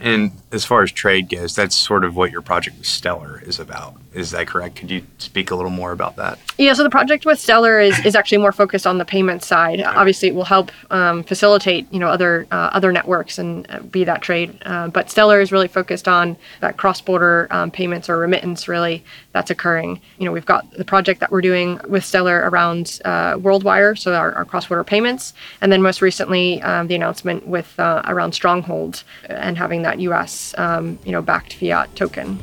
And 0.00 0.32
as 0.52 0.64
far 0.64 0.82
as 0.82 0.92
trade 0.92 1.28
goes, 1.28 1.54
that's 1.54 1.74
sort 1.74 2.04
of 2.04 2.16
what 2.16 2.30
your 2.30 2.42
project 2.42 2.78
with 2.78 2.86
Stellar 2.86 3.42
is 3.46 3.58
about, 3.58 3.96
Is 4.16 4.30
that 4.30 4.46
correct? 4.46 4.76
Could 4.76 4.90
you 4.90 5.02
speak 5.18 5.50
a 5.50 5.54
little 5.54 5.70
more 5.70 5.92
about 5.92 6.16
that? 6.16 6.38
Yeah, 6.56 6.72
so 6.72 6.82
the 6.82 6.88
project 6.88 7.26
with 7.26 7.38
Stellar 7.38 7.78
is, 7.78 8.02
is 8.06 8.14
actually 8.16 8.38
more 8.38 8.50
focused 8.50 8.86
on 8.86 8.96
the 8.96 9.04
payment 9.04 9.44
side. 9.44 9.82
Obviously, 9.82 10.28
it 10.28 10.34
will 10.34 10.44
help 10.44 10.72
um, 10.90 11.22
facilitate 11.22 11.86
you 11.92 11.98
know 11.98 12.08
other 12.08 12.46
uh, 12.50 12.70
other 12.72 12.92
networks 12.92 13.38
and 13.38 13.66
uh, 13.68 13.80
be 13.80 14.04
that 14.04 14.22
trade. 14.22 14.58
Uh, 14.64 14.88
but 14.88 15.10
Stellar 15.10 15.42
is 15.42 15.52
really 15.52 15.68
focused 15.68 16.08
on 16.08 16.34
that 16.60 16.78
cross 16.78 17.02
border 17.02 17.46
um, 17.50 17.70
payments 17.70 18.08
or 18.08 18.16
remittance 18.16 18.68
really 18.68 19.04
that's 19.32 19.50
occurring. 19.50 20.00
You 20.16 20.24
know, 20.24 20.32
we've 20.32 20.46
got 20.46 20.70
the 20.70 20.84
project 20.84 21.20
that 21.20 21.30
we're 21.30 21.42
doing 21.42 21.78
with 21.86 22.02
Stellar 22.02 22.48
around 22.48 23.00
uh, 23.04 23.34
WorldWire, 23.34 23.98
so 23.98 24.14
our, 24.14 24.32
our 24.32 24.46
cross 24.46 24.66
border 24.66 24.82
payments, 24.82 25.34
and 25.60 25.70
then 25.70 25.82
most 25.82 26.00
recently 26.00 26.62
um, 26.62 26.86
the 26.86 26.94
announcement 26.94 27.46
with 27.46 27.78
uh, 27.78 28.00
around 28.06 28.32
Stronghold 28.32 29.04
and 29.28 29.58
having 29.58 29.82
that 29.82 30.00
U.S. 30.00 30.54
Um, 30.56 30.98
you 31.04 31.12
know 31.12 31.20
backed 31.20 31.52
fiat 31.52 31.94
token. 31.94 32.42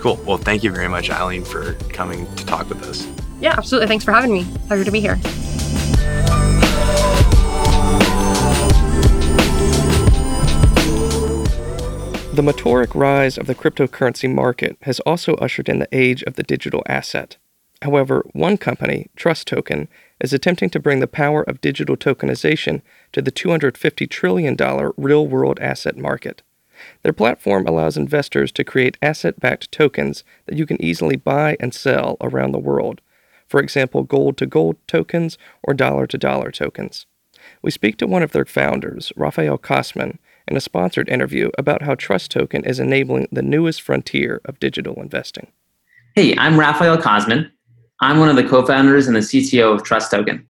Cool. 0.00 0.16
Well, 0.26 0.38
thank 0.38 0.64
you 0.64 0.72
very 0.72 0.88
much, 0.88 1.10
Eileen, 1.10 1.44
for 1.44 1.74
coming 1.92 2.26
to 2.36 2.46
talk 2.46 2.68
with 2.70 2.82
us. 2.84 3.06
Yeah, 3.38 3.54
absolutely. 3.56 3.86
Thanks 3.86 4.04
for 4.04 4.12
having 4.12 4.32
me. 4.32 4.46
Pleasure 4.66 4.84
to 4.84 4.90
be 4.90 5.00
here. 5.00 5.16
The 12.32 12.42
meteoric 12.42 12.94
rise 12.94 13.36
of 13.36 13.46
the 13.46 13.54
cryptocurrency 13.54 14.32
market 14.32 14.78
has 14.82 15.00
also 15.00 15.34
ushered 15.34 15.68
in 15.68 15.80
the 15.80 15.88
age 15.92 16.22
of 16.22 16.36
the 16.36 16.42
digital 16.42 16.82
asset. 16.86 17.36
However, 17.82 18.24
one 18.32 18.56
company, 18.56 19.10
Trust 19.16 19.48
Token, 19.48 19.88
is 20.20 20.32
attempting 20.32 20.70
to 20.70 20.80
bring 20.80 21.00
the 21.00 21.06
power 21.06 21.42
of 21.42 21.60
digital 21.60 21.96
tokenization 21.96 22.80
to 23.12 23.20
the 23.20 23.32
$250 23.32 24.08
trillion 24.08 24.56
real 24.96 25.26
world 25.26 25.58
asset 25.60 25.98
market. 25.98 26.42
Their 27.02 27.12
platform 27.12 27.66
allows 27.66 27.96
investors 27.96 28.52
to 28.52 28.64
create 28.64 28.98
asset 29.02 29.40
backed 29.40 29.70
tokens 29.72 30.24
that 30.46 30.56
you 30.56 30.66
can 30.66 30.80
easily 30.82 31.16
buy 31.16 31.56
and 31.60 31.74
sell 31.74 32.16
around 32.20 32.52
the 32.52 32.58
world. 32.58 33.00
For 33.48 33.60
example, 33.60 34.04
gold 34.04 34.36
to 34.38 34.46
gold 34.46 34.76
tokens 34.86 35.36
or 35.62 35.74
dollar 35.74 36.06
to 36.06 36.18
dollar 36.18 36.50
tokens. 36.50 37.06
We 37.62 37.70
speak 37.70 37.96
to 37.98 38.06
one 38.06 38.22
of 38.22 38.32
their 38.32 38.44
founders, 38.44 39.12
Rafael 39.16 39.58
Cosman, 39.58 40.18
in 40.46 40.56
a 40.56 40.60
sponsored 40.60 41.08
interview 41.08 41.50
about 41.56 41.82
how 41.82 41.94
Trust 41.94 42.30
Token 42.30 42.64
is 42.64 42.80
enabling 42.80 43.28
the 43.30 43.42
newest 43.42 43.82
frontier 43.82 44.40
of 44.44 44.58
digital 44.58 45.00
investing. 45.00 45.48
Hey, 46.14 46.36
I'm 46.36 46.58
Rafael 46.58 46.98
Cosman. 46.98 47.50
I'm 48.00 48.18
one 48.18 48.28
of 48.28 48.36
the 48.36 48.44
co 48.44 48.64
founders 48.64 49.06
and 49.06 49.16
the 49.16 49.20
CTO 49.20 49.74
of 49.74 49.84
Trust 49.84 50.10
Token. 50.10 50.48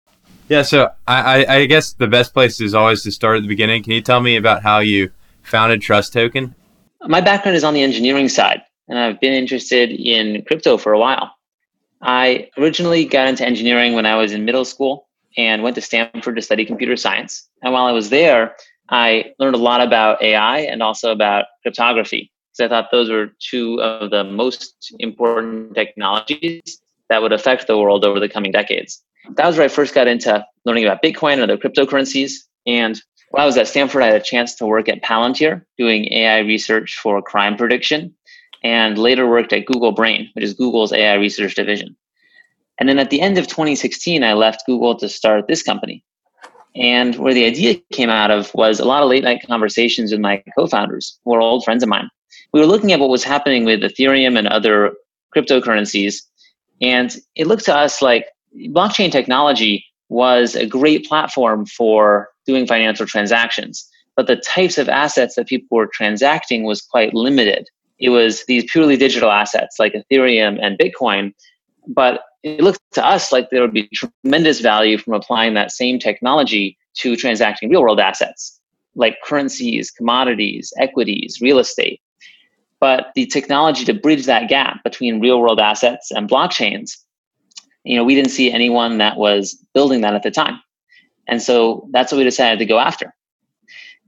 Yeah, 0.49 0.63
so 0.63 0.91
I, 1.09 1.45
I 1.47 1.67
guess 1.67 1.95
the 1.95 2.07
best 2.07 2.33
place 2.33 2.61
is 2.61 2.75
always 2.75 3.03
to 3.03 3.11
start 3.11 3.39
at 3.39 3.43
the 3.43 3.49
beginning. 3.49 3.83
Can 3.83 3.93
you 3.93 4.01
tell 4.01 4.21
me 4.21 4.37
about 4.37 4.63
how 4.63 4.79
you 4.79 5.11
founded 5.47 5.81
Trust 5.81 6.13
Token? 6.13 6.55
My 7.03 7.21
background 7.21 7.57
is 7.57 7.65
on 7.65 7.75
the 7.75 7.83
engineering 7.83 8.29
side, 8.29 8.63
and 8.89 8.99
I've 8.99 9.21
been 9.21 9.33
interested 9.33 9.91
in 9.91 10.43
crypto 10.45 10.77
for 10.77 10.93
a 10.93 10.99
while. 10.99 11.33
I 12.03 12.51
originally 12.59 13.05
got 13.05 13.29
into 13.29 13.45
engineering 13.45 13.95
when 13.95 14.07
I 14.07 14.17
was 14.17 14.33
in 14.33 14.45
middle 14.45 14.65
school 14.65 15.09
and 15.37 15.63
went 15.63 15.75
to 15.77 15.83
Stanford 15.83 16.37
to 16.37 16.43
study 16.43 16.65
computer 16.65 16.97
science. 16.97 17.49
And 17.63 17.73
while 17.73 17.87
I 17.87 17.93
was 17.93 18.11
there, 18.11 18.57
I 18.89 19.33
learned 19.39 19.55
a 19.55 19.59
lot 19.59 19.81
about 19.81 20.23
AI 20.23 20.61
and 20.61 20.83
also 20.83 21.11
about 21.13 21.47
cryptography 21.63 22.31
because 22.57 22.67
I 22.67 22.69
thought 22.69 22.91
those 22.91 23.11
were 23.11 23.33
two 23.39 23.81
of 23.81 24.11
the 24.11 24.25
most 24.25 24.95
important 24.99 25.75
technologies 25.75 26.81
that 27.09 27.23
would 27.23 27.33
affect 27.33 27.67
the 27.67 27.79
world 27.79 28.05
over 28.05 28.21
the 28.21 28.29
coming 28.29 28.53
decades. 28.53 29.03
That 29.37 29.47
was 29.47 29.57
where 29.57 29.65
I 29.65 29.69
first 29.69 29.95
got 29.95 30.07
into 30.07 30.45
learning 30.65 30.85
about 30.85 31.03
Bitcoin 31.03 31.35
and 31.35 31.43
other 31.43 31.57
cryptocurrencies. 31.57 32.33
And 32.67 33.01
while 33.31 33.43
I 33.43 33.47
was 33.47 33.57
at 33.57 33.69
Stanford, 33.69 34.03
I 34.03 34.07
had 34.07 34.21
a 34.21 34.25
chance 34.25 34.55
to 34.57 34.67
work 34.67 34.89
at 34.89 35.03
Palantir 35.03 35.65
doing 35.79 36.13
AI 36.13 36.39
research 36.39 36.97
for 36.97 37.21
crime 37.23 37.57
prediction, 37.57 38.15
and 38.63 38.99
later 38.99 39.29
worked 39.29 39.53
at 39.53 39.67
Google 39.67 39.93
Brain, 39.93 40.31
which 40.35 40.45
is 40.45 40.55
Google's 40.55 40.93
AI 40.93 41.15
research 41.15 41.55
division. 41.55 41.97
And 42.79 42.89
then 42.89 42.99
at 42.99 43.11
the 43.11 43.21
end 43.21 43.39
of 43.39 43.47
2016, 43.47 44.23
I 44.23 44.35
left 44.35 44.67
Google 44.67 44.97
to 44.97 45.09
start 45.09 45.49
this 45.49 45.63
company. 45.63 46.05
And 46.75 47.17
where 47.17 47.33
the 47.33 47.47
idea 47.47 47.77
came 47.93 48.11
out 48.11 48.31
of 48.31 48.53
was 48.55 48.81
a 48.81 48.85
lot 48.85 49.03
of 49.03 49.09
late 49.09 49.25
night 49.25 49.43
conversations 49.47 50.13
with 50.13 50.21
my 50.21 50.43
co 50.59 50.67
founders, 50.67 51.19
who 51.25 51.35
are 51.35 51.41
old 51.41 51.65
friends 51.65 51.83
of 51.83 51.89
mine. 51.89 52.11
We 52.53 52.61
were 52.61 52.67
looking 52.67 52.93
at 52.93 53.01
what 53.01 53.09
was 53.09 53.25
happening 53.25 53.65
with 53.65 53.81
Ethereum 53.81 54.39
and 54.39 54.47
other 54.47 54.93
cryptocurrencies. 55.35 56.17
And 56.83 57.17
it 57.35 57.47
looked 57.47 57.65
to 57.65 57.75
us 57.75 58.03
like 58.03 58.27
blockchain 58.55 59.11
technology 59.11 59.85
was 60.09 60.55
a 60.55 60.67
great 60.67 61.07
platform 61.07 61.67
for 61.67 62.29
doing 62.47 62.67
financial 62.67 63.07
transactions. 63.07 63.89
But 64.15 64.27
the 64.27 64.37
types 64.37 64.79
of 64.79 64.89
assets 64.89 65.35
that 65.35 65.47
people 65.47 65.77
were 65.77 65.91
transacting 65.93 66.65
was 66.65 66.81
quite 66.81 67.13
limited. 67.15 67.69
It 67.99 68.11
was 68.11 68.45
these 68.47 68.71
purely 68.71 68.97
digital 68.97 69.31
assets 69.31 69.77
like 69.79 69.95
Ethereum 69.95 70.59
and 70.63 70.79
Bitcoin. 70.79 71.35
But 71.87 72.23
it 72.43 72.61
looked 72.61 72.81
to 72.93 73.05
us 73.05 73.33
like 73.33 73.51
there 73.51 73.61
would 73.61 73.75
be 73.75 73.89
tremendous 73.95 74.61
value 74.61 74.99
from 74.99 75.15
applying 75.15 75.55
that 75.55 75.73
same 75.73 75.99
technology 75.99 76.79
to 76.99 77.17
transacting 77.17 77.71
real 77.71 77.83
world 77.83 78.01
assets 78.01 78.61
like 78.97 79.19
currencies, 79.23 79.91
commodities, 79.91 80.73
equities, 80.79 81.39
real 81.41 81.59
estate. 81.59 82.01
But 82.81 83.09
the 83.15 83.27
technology 83.27 83.85
to 83.85 83.95
bridge 83.95 84.27
that 84.27 84.49
gap 84.49 84.83
between 84.83 85.21
real 85.21 85.41
world 85.41 85.61
assets 85.61 86.11
and 86.11 86.29
blockchains, 86.29 86.97
you 87.87 87.97
know, 87.97 88.03
we 88.03 88.17
didn't 88.17 88.33
see 88.33 88.53
anyone 88.53 88.99
that 88.99 89.17
was 89.17 89.55
building 89.73 90.01
that 90.01 90.15
at 90.15 90.25
the 90.25 90.31
time. 90.31 90.61
And 91.29 91.41
so 91.41 91.89
that's 91.93 92.11
what 92.11 92.19
we 92.19 92.25
decided 92.25 92.59
to 92.59 92.67
go 92.67 92.79
after. 92.79 93.15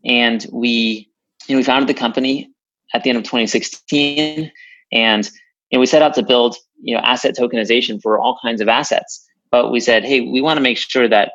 And 0.04 0.44
we, 0.52 1.08
you 1.46 1.54
know, 1.54 1.58
we 1.58 1.64
founded 1.64 1.88
the 1.88 1.98
company 1.98 2.50
at 2.92 3.04
the 3.04 3.10
end 3.10 3.18
of 3.18 3.24
2016, 3.24 4.50
and 4.92 5.30
you 5.70 5.76
know, 5.76 5.80
we 5.80 5.86
set 5.86 6.02
out 6.02 6.14
to 6.14 6.22
build, 6.22 6.56
you 6.80 6.94
know, 6.94 7.00
asset 7.02 7.36
tokenization 7.36 8.02
for 8.02 8.18
all 8.18 8.38
kinds 8.42 8.60
of 8.60 8.68
assets. 8.68 9.24
But 9.50 9.70
we 9.70 9.80
said, 9.80 10.04
hey, 10.04 10.22
we 10.22 10.40
want 10.40 10.56
to 10.56 10.62
make 10.62 10.78
sure 10.78 11.08
that 11.08 11.32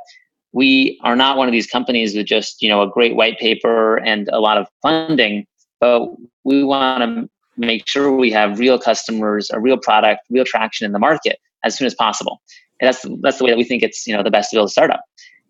we 0.51 0.99
are 1.03 1.15
not 1.15 1.37
one 1.37 1.47
of 1.47 1.51
these 1.51 1.67
companies 1.67 2.15
with 2.15 2.25
just, 2.25 2.61
you 2.61 2.69
know, 2.69 2.81
a 2.81 2.89
great 2.89 3.15
white 3.15 3.39
paper 3.39 3.97
and 3.97 4.29
a 4.29 4.39
lot 4.39 4.57
of 4.57 4.67
funding, 4.81 5.45
but 5.79 6.09
we 6.43 6.63
want 6.63 7.03
to 7.03 7.29
make 7.55 7.87
sure 7.87 8.11
we 8.11 8.31
have 8.31 8.59
real 8.59 8.77
customers, 8.77 9.49
a 9.51 9.59
real 9.59 9.77
product, 9.77 10.21
real 10.29 10.45
traction 10.45 10.85
in 10.85 10.91
the 10.91 10.99
market 10.99 11.39
as 11.63 11.77
soon 11.77 11.85
as 11.85 11.95
possible. 11.95 12.41
And 12.79 12.87
that's 12.87 13.05
that's 13.21 13.37
the 13.37 13.45
way 13.45 13.51
that 13.51 13.57
we 13.57 13.63
think 13.63 13.83
it's 13.83 14.05
you 14.07 14.15
know 14.15 14.23
the 14.23 14.31
best 14.31 14.51
to 14.51 14.57
build 14.57 14.67
a 14.67 14.71
startup. 14.71 15.03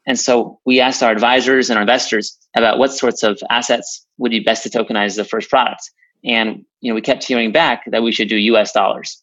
And 0.06 0.20
so 0.20 0.60
we 0.66 0.80
asked 0.80 1.02
our 1.02 1.12
advisors 1.12 1.70
and 1.70 1.78
our 1.78 1.84
investors 1.84 2.38
about 2.56 2.78
what 2.78 2.92
sorts 2.92 3.24
of 3.24 3.40
assets 3.50 4.06
would 4.18 4.32
be 4.32 4.40
best 4.40 4.64
to 4.64 4.70
tokenize 4.70 5.16
the 5.16 5.24
first 5.24 5.50
product. 5.50 5.90
And 6.26 6.66
you 6.82 6.92
know, 6.92 6.96
we 6.96 7.02
kept 7.02 7.24
hearing 7.24 7.52
back 7.52 7.84
that 7.92 8.04
we 8.04 8.12
should 8.12 8.28
do 8.28 8.36
US 8.36 8.72
dollars. 8.72 9.22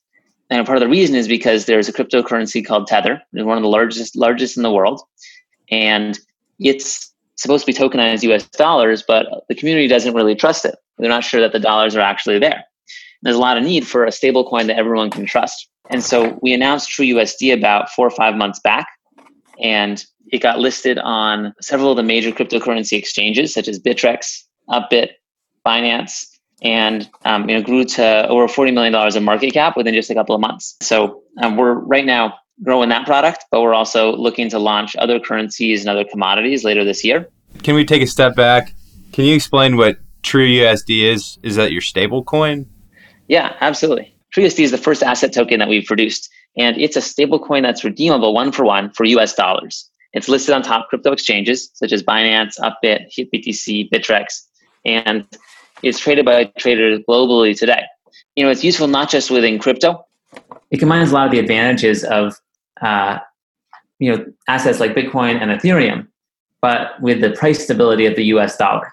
And 0.48 0.64
part 0.66 0.78
of 0.78 0.80
the 0.80 0.88
reason 0.88 1.14
is 1.14 1.28
because 1.28 1.66
there's 1.66 1.88
a 1.88 1.92
cryptocurrency 1.92 2.66
called 2.66 2.86
Tether, 2.86 3.22
one 3.32 3.56
of 3.56 3.62
the 3.62 3.68
largest 3.68 4.16
largest 4.16 4.56
in 4.56 4.62
the 4.62 4.72
world. 4.72 5.02
And 5.70 6.18
it's 6.58 7.12
supposed 7.36 7.64
to 7.64 7.72
be 7.72 7.78
tokenized 7.78 8.22
US 8.24 8.48
dollars, 8.48 9.04
but 9.06 9.26
the 9.48 9.54
community 9.54 9.86
doesn't 9.86 10.14
really 10.14 10.34
trust 10.34 10.64
it. 10.64 10.74
They're 10.98 11.08
not 11.08 11.24
sure 11.24 11.40
that 11.40 11.52
the 11.52 11.60
dollars 11.60 11.94
are 11.96 12.00
actually 12.00 12.38
there. 12.38 12.64
There's 13.22 13.36
a 13.36 13.40
lot 13.40 13.56
of 13.56 13.64
need 13.64 13.86
for 13.86 14.04
a 14.04 14.12
stable 14.12 14.48
coin 14.48 14.66
that 14.68 14.76
everyone 14.76 15.10
can 15.10 15.26
trust. 15.26 15.68
And 15.90 16.02
so 16.02 16.38
we 16.42 16.52
announced 16.52 16.90
TrueUSD 16.90 17.52
about 17.52 17.90
four 17.90 18.06
or 18.06 18.10
five 18.10 18.36
months 18.36 18.60
back. 18.60 18.86
And 19.62 20.02
it 20.32 20.40
got 20.40 20.58
listed 20.58 20.98
on 20.98 21.54
several 21.60 21.90
of 21.90 21.96
the 21.96 22.02
major 22.02 22.30
cryptocurrency 22.30 22.96
exchanges, 22.96 23.52
such 23.52 23.68
as 23.68 23.78
Bittrex, 23.78 24.44
Upbit, 24.68 25.10
Binance, 25.66 26.26
and 26.62 27.08
um, 27.24 27.48
you 27.48 27.56
know 27.56 27.62
grew 27.62 27.84
to 27.84 28.28
over 28.28 28.46
forty 28.46 28.70
million 28.70 28.92
dollars 28.92 29.16
in 29.16 29.24
market 29.24 29.52
cap 29.52 29.76
within 29.76 29.94
just 29.94 30.10
a 30.10 30.14
couple 30.14 30.34
of 30.34 30.40
months. 30.40 30.76
So 30.80 31.22
um, 31.42 31.56
we're 31.56 31.74
right 31.74 32.04
now 32.04 32.34
growing 32.62 32.90
that 32.90 33.06
product, 33.06 33.44
but 33.50 33.62
we're 33.62 33.74
also 33.74 34.14
looking 34.16 34.50
to 34.50 34.58
launch 34.58 34.94
other 34.96 35.18
currencies 35.18 35.80
and 35.80 35.88
other 35.88 36.04
commodities 36.04 36.64
later 36.64 36.84
this 36.84 37.04
year. 37.04 37.28
Can 37.62 37.74
we 37.74 37.84
take 37.84 38.02
a 38.02 38.06
step 38.06 38.36
back? 38.36 38.74
Can 39.12 39.24
you 39.24 39.34
explain 39.34 39.76
what 39.76 39.98
TrueUSD 40.22 41.04
is? 41.04 41.38
Is 41.42 41.56
that 41.56 41.72
your 41.72 41.80
stable 41.80 42.22
coin? 42.22 42.66
Yeah, 43.30 43.54
absolutely. 43.60 44.12
TrueUSD 44.34 44.58
is 44.64 44.70
the 44.72 44.78
first 44.78 45.04
asset 45.04 45.32
token 45.32 45.60
that 45.60 45.68
we've 45.68 45.86
produced, 45.86 46.28
and 46.58 46.76
it's 46.76 46.96
a 46.96 47.00
stable 47.00 47.38
coin 47.38 47.62
that's 47.62 47.84
redeemable 47.84 48.34
one 48.34 48.50
for 48.50 48.64
one 48.64 48.90
for 48.90 49.04
US 49.04 49.34
dollars. 49.34 49.88
It's 50.12 50.28
listed 50.28 50.52
on 50.52 50.62
top 50.62 50.88
crypto 50.88 51.12
exchanges 51.12 51.70
such 51.74 51.92
as 51.92 52.02
Binance, 52.02 52.58
Upbit, 52.58 53.06
BTC, 53.16 53.88
Bittrex, 53.88 54.42
and 54.84 55.24
it's 55.84 56.00
traded 56.00 56.24
by 56.24 56.46
traders 56.58 56.98
globally 57.08 57.56
today. 57.56 57.84
You 58.34 58.42
know, 58.42 58.50
it's 58.50 58.64
useful 58.64 58.88
not 58.88 59.08
just 59.08 59.30
within 59.30 59.60
crypto. 59.60 60.04
It 60.72 60.78
combines 60.78 61.12
a 61.12 61.14
lot 61.14 61.26
of 61.26 61.30
the 61.30 61.38
advantages 61.38 62.02
of 62.02 62.34
uh, 62.82 63.20
you 64.00 64.10
know 64.10 64.26
assets 64.48 64.80
like 64.80 64.96
Bitcoin 64.96 65.40
and 65.40 65.52
Ethereum, 65.52 66.08
but 66.60 67.00
with 67.00 67.20
the 67.20 67.30
price 67.30 67.62
stability 67.62 68.06
of 68.06 68.16
the 68.16 68.24
U.S. 68.34 68.56
dollar. 68.56 68.92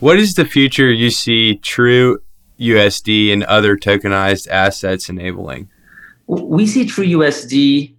What 0.00 0.18
is 0.18 0.34
the 0.34 0.44
future 0.44 0.90
you 0.92 1.10
see 1.10 1.56
True 1.56 2.18
USD 2.60 3.32
and 3.32 3.44
other 3.44 3.76
tokenized 3.76 4.48
assets 4.48 5.08
enabling? 5.08 5.68
We 6.26 6.66
see 6.66 6.84
True 6.84 7.04
USD 7.04 7.94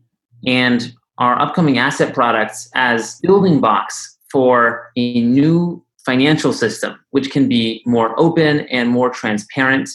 and 0.45 0.93
our 1.17 1.39
upcoming 1.39 1.77
asset 1.77 2.13
products 2.13 2.69
as 2.73 3.19
building 3.21 3.59
blocks 3.59 4.17
for 4.31 4.91
a 4.95 5.21
new 5.21 5.83
financial 6.05 6.53
system, 6.53 6.99
which 7.11 7.29
can 7.31 7.47
be 7.47 7.83
more 7.85 8.17
open 8.19 8.61
and 8.71 8.89
more 8.89 9.09
transparent 9.09 9.89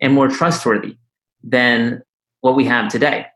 and 0.00 0.12
more 0.12 0.28
trustworthy. 0.28 0.96
than 1.44 2.00
what 2.42 2.54
we 2.54 2.64
have 2.64 2.88
today. 2.88 3.26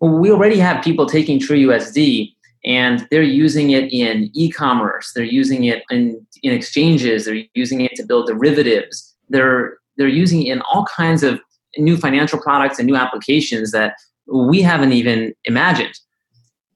We 0.00 0.30
already 0.30 0.58
have 0.58 0.82
people 0.82 1.06
taking 1.06 1.38
TrueUSD 1.38 2.34
and 2.64 3.06
they're 3.10 3.22
using 3.22 3.70
it 3.70 3.92
in 3.92 4.30
e-commerce 4.34 5.12
they're 5.14 5.24
using 5.24 5.64
it 5.64 5.82
in, 5.90 6.26
in 6.42 6.52
exchanges 6.52 7.24
they're 7.24 7.42
using 7.54 7.80
it 7.80 7.94
to 7.94 8.04
build 8.04 8.26
derivatives 8.26 9.16
they're 9.28 9.78
they're 10.00 10.08
using 10.08 10.42
in 10.42 10.62
all 10.72 10.86
kinds 10.86 11.22
of 11.22 11.38
new 11.76 11.96
financial 11.96 12.40
products 12.40 12.78
and 12.78 12.86
new 12.86 12.96
applications 12.96 13.70
that 13.72 13.94
we 14.26 14.62
haven't 14.62 14.92
even 14.92 15.34
imagined. 15.44 15.94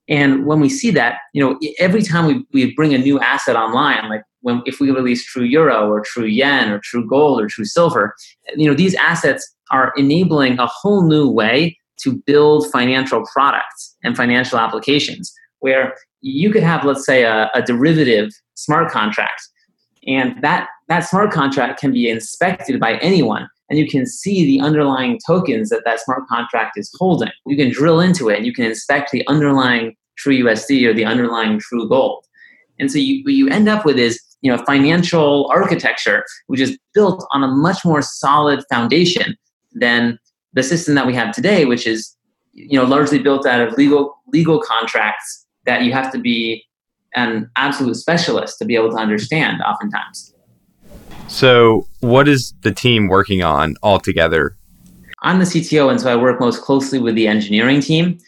And 0.09 0.45
when 0.45 0.61
we 0.61 0.69
see 0.69 0.91
that 0.91 1.21
you 1.33 1.43
know 1.43 1.59
every 1.79 2.03
time 2.03 2.27
we, 2.27 2.45
we 2.53 2.75
bring 2.75 2.93
a 2.93 2.99
new 2.99 3.19
asset 3.21 3.57
online 3.57 4.11
like 4.11 4.23
when 4.43 4.63
if 4.67 4.79
we 4.79 4.91
release 4.91 5.25
true 5.25 5.45
euro 5.45 5.89
or 5.89 6.03
true 6.03 6.27
yen 6.27 6.71
or 6.71 6.79
true 6.79 7.09
gold 7.09 7.41
or 7.41 7.47
true 7.47 7.65
silver 7.65 8.15
you 8.55 8.69
know 8.69 8.75
these 8.75 8.95
assets 8.97 9.55
are 9.71 9.95
enabling 9.97 10.59
a 10.59 10.67
whole 10.67 11.09
new 11.09 11.27
way 11.27 11.79
to 11.97 12.23
build 12.27 12.71
financial 12.71 13.25
products 13.33 13.97
and 14.03 14.15
financial 14.15 14.59
applications 14.59 15.33
where 15.61 15.95
you 16.21 16.51
could 16.51 16.63
have, 16.63 16.85
let's 16.85 17.05
say, 17.05 17.23
a, 17.23 17.51
a 17.55 17.63
derivative 17.63 18.31
smart 18.55 18.91
contract, 18.91 19.43
and 20.07 20.43
that 20.43 20.69
that 20.89 21.01
smart 21.01 21.33
contract 21.33 21.81
can 21.81 21.93
be 21.93 22.09
inspected 22.09 22.79
by 22.79 22.99
anyone 22.99 23.49
and 23.71 23.79
you 23.79 23.89
can 23.89 24.07
see 24.07 24.45
the 24.45 24.61
underlying 24.61 25.19
tokens 25.27 25.71
that 25.71 25.83
that 25.85 26.01
smart 26.01 26.27
contract 26.29 26.77
is 26.77 26.91
holding. 26.99 27.31
You 27.47 27.57
can 27.57 27.71
drill 27.71 28.01
into 28.01 28.29
it 28.29 28.37
and 28.37 28.47
you 28.47 28.53
can 28.53 28.65
inspect 28.65 29.11
the 29.11 29.27
underlying 29.27 29.97
true 30.17 30.37
USD 30.45 30.87
or 30.87 30.93
the 30.93 31.05
underlying 31.05 31.59
true 31.59 31.89
gold. 31.89 32.25
And 32.79 32.91
so 32.91 32.99
you, 32.99 33.25
what 33.25 33.35
you 33.35 33.49
end 33.49 33.69
up 33.69 33.85
with 33.85 33.99
is 33.99 34.21
you 34.43 34.55
know 34.55 34.63
financial 34.65 35.49
architecture 35.51 36.25
which 36.49 36.61
is 36.61 36.79
built 36.93 37.27
on 37.33 37.43
a 37.43 37.49
much 37.49 37.85
more 37.85 38.03
solid 38.03 38.63
foundation 38.71 39.37
than 39.73 40.19
the 40.53 40.63
system 40.63 40.95
that 40.95 41.07
we 41.07 41.15
have 41.15 41.35
today, 41.35 41.65
which 41.65 41.87
is 41.87 42.15
you 42.53 42.79
know 42.79 42.85
largely 42.85 43.19
built 43.19 43.47
out 43.47 43.67
of 43.67 43.73
legal 43.79 44.15
legal 44.33 44.61
contracts 44.61 45.47
that 45.65 45.83
you 45.83 45.93
have 45.93 46.13
to 46.13 46.19
be 46.19 46.63
an 47.15 47.49
absolute 47.57 47.95
specialist 47.95 48.59
to 48.59 48.65
be 48.65 48.75
able 48.75 48.91
to 48.91 48.97
understand 48.97 49.63
oftentimes. 49.63 50.34
So, 51.35 51.89
what 51.99 52.29
is 52.29 52.55
the 52.61 52.71
team 52.71 53.09
working 53.09 53.43
on 53.43 53.75
all 53.83 53.99
together? 53.99 54.57
I'm 55.23 55.41
the 55.41 55.45
CTO, 55.45 55.91
and 55.91 56.01
so 56.01 56.13
I 56.13 56.15
work 56.15 56.39
most 56.39 56.63
closely 56.63 57.01
with 57.01 57.17
the 57.17 57.27
engineering 57.27 57.81
team. 57.81 58.19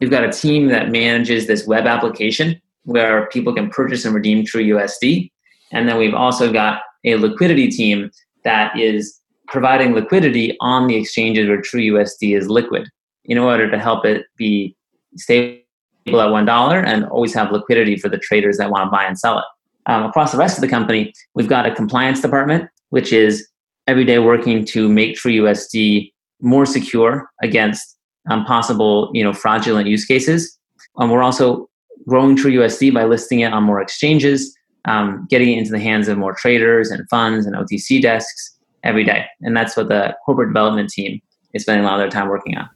We've 0.00 0.12
got 0.12 0.22
a 0.22 0.30
team 0.30 0.68
that 0.68 0.92
manages 0.92 1.48
this 1.48 1.66
web 1.66 1.86
application 1.86 2.62
where 2.84 3.26
people 3.30 3.52
can 3.52 3.68
purchase 3.68 4.04
and 4.04 4.14
redeem 4.14 4.46
True 4.46 4.62
USD. 4.62 5.32
And 5.72 5.88
then 5.88 5.98
we've 5.98 6.14
also 6.14 6.52
got 6.52 6.82
a 7.04 7.16
liquidity 7.16 7.68
team 7.68 8.12
that 8.44 8.78
is 8.78 9.20
providing 9.48 9.92
liquidity 9.92 10.56
on 10.60 10.86
the 10.86 10.94
exchanges 10.94 11.48
where 11.48 11.60
True 11.60 11.80
USD 11.80 12.38
is 12.38 12.48
liquid 12.48 12.88
in 13.24 13.38
order 13.38 13.68
to 13.68 13.76
help 13.76 14.04
it 14.04 14.26
be 14.36 14.76
stable 15.16 15.58
at 16.06 16.30
one 16.30 16.44
dollar 16.44 16.78
and 16.78 17.06
always 17.06 17.34
have 17.34 17.50
liquidity 17.50 17.96
for 17.96 18.08
the 18.08 18.18
traders 18.18 18.58
that 18.58 18.70
want 18.70 18.86
to 18.86 18.90
buy 18.92 19.02
and 19.02 19.18
sell 19.18 19.40
it. 19.40 19.44
Um, 19.86 20.04
across 20.04 20.32
the 20.32 20.38
rest 20.38 20.56
of 20.56 20.62
the 20.62 20.68
company, 20.68 21.12
we've 21.34 21.48
got 21.48 21.66
a 21.66 21.74
compliance 21.74 22.20
department, 22.20 22.68
which 22.90 23.12
is 23.12 23.48
every 23.86 24.04
day 24.04 24.18
working 24.18 24.64
to 24.66 24.88
make 24.88 25.16
TrueUSD 25.16 26.12
more 26.40 26.66
secure 26.66 27.30
against 27.42 27.96
um, 28.30 28.44
possible, 28.44 29.10
you 29.12 29.24
know, 29.24 29.32
fraudulent 29.32 29.88
use 29.88 30.04
cases. 30.04 30.58
Um, 30.96 31.10
we're 31.10 31.22
also 31.22 31.68
growing 32.06 32.36
TrueUSD 32.36 32.92
by 32.94 33.04
listing 33.04 33.40
it 33.40 33.52
on 33.52 33.64
more 33.64 33.80
exchanges, 33.80 34.56
um, 34.84 35.26
getting 35.30 35.52
it 35.52 35.58
into 35.58 35.70
the 35.70 35.80
hands 35.80 36.08
of 36.08 36.18
more 36.18 36.34
traders 36.34 36.90
and 36.90 37.08
funds 37.08 37.46
and 37.46 37.54
OTC 37.56 38.02
desks 38.02 38.56
every 38.84 39.04
day. 39.04 39.26
And 39.40 39.56
that's 39.56 39.76
what 39.76 39.88
the 39.88 40.16
corporate 40.24 40.48
development 40.50 40.90
team 40.90 41.20
is 41.54 41.62
spending 41.62 41.84
a 41.84 41.88
lot 41.88 41.94
of 41.94 42.00
their 42.00 42.10
time 42.10 42.28
working 42.28 42.56
on. 42.56 42.68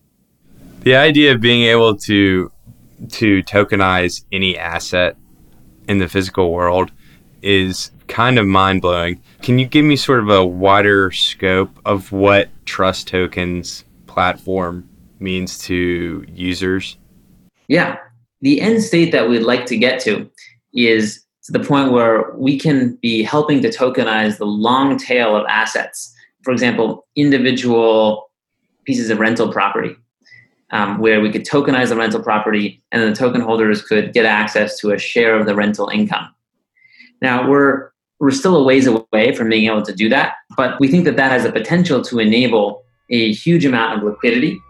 The 0.81 0.95
idea 0.95 1.33
of 1.33 1.41
being 1.41 1.63
able 1.63 1.97
to 1.97 2.53
to 3.11 3.43
tokenize 3.43 4.25
any 4.33 4.57
asset 4.57 5.17
in 5.89 5.99
the 5.99 6.09
physical 6.09 6.53
world 6.53 6.91
is 7.43 7.91
kind 8.09 8.39
of 8.39 8.47
mind 8.47 8.83
blowing. 8.83 9.21
Can 9.43 9.59
you 9.59 9.67
give 9.67 9.85
me 9.85 9.97
sort 9.97 10.21
of 10.21 10.29
a 10.29 10.45
wider 10.45 11.11
scope 11.11 11.71
of 11.85 12.13
what 12.13 12.49
Trust 12.65 13.09
Tokens 13.09 13.85
platform 14.07 14.89
means 15.21 15.59
to 15.59 16.25
users? 16.29 16.97
Yeah. 17.69 17.99
The 18.41 18.61
end 18.61 18.83
state 18.83 19.13
that 19.13 19.29
we'd 19.29 19.41
like 19.41 19.67
to 19.67 19.77
get 19.77 20.01
to 20.01 20.31
is 20.75 21.25
to 21.45 21.53
the 21.53 21.61
point 21.61 21.93
where 21.93 22.33
we 22.35 22.59
can 22.59 22.97
be 22.97 23.23
helping 23.23 23.63
to 23.63 23.69
tokenize 23.69 24.39
the 24.39 24.47
long 24.47 24.99
tail 24.99 25.37
of 25.37 25.47
assets. 25.49 26.13
For 26.43 26.53
example, 26.53 27.07
individual 27.17 28.31
pieces 28.85 29.11
of 29.11 29.19
rental 29.19 29.53
property 29.53 29.97
um, 30.71 30.99
where 30.99 31.21
we 31.21 31.31
could 31.31 31.45
tokenize 31.45 31.89
the 31.89 31.97
rental 31.97 32.23
property 32.23 32.83
and 32.93 33.03
the 33.03 33.15
token 33.17 33.41
holders 33.41 33.83
could 33.83 34.13
get 34.13 34.25
access 34.25 34.79
to 34.81 34.93
a 34.93 34.99
share 34.99 35.39
of 35.39 35.47
the 35.47 35.55
rental 35.55 35.89
income. 35.89 36.29
Now, 37.23 37.49
we're, 37.49 37.91
we're 38.19 38.31
still 38.31 38.57
a 38.57 38.65
ways 38.65 38.87
away 38.87 39.35
from 39.35 39.49
being 39.49 39.67
able 39.67 39.83
to 39.83 39.93
do 39.93 40.09
that, 40.09 40.35
but 40.57 40.79
we 40.81 40.89
think 40.89 41.05
that 41.05 41.17
that 41.17 41.31
has 41.31 41.45
the 41.45 41.53
potential 41.53 42.03
to 42.03 42.19
enable 42.19 42.83
a 43.11 43.33
huge 43.33 43.65
amount 43.65 43.99
of 43.99 44.05
liquidity 44.05 44.61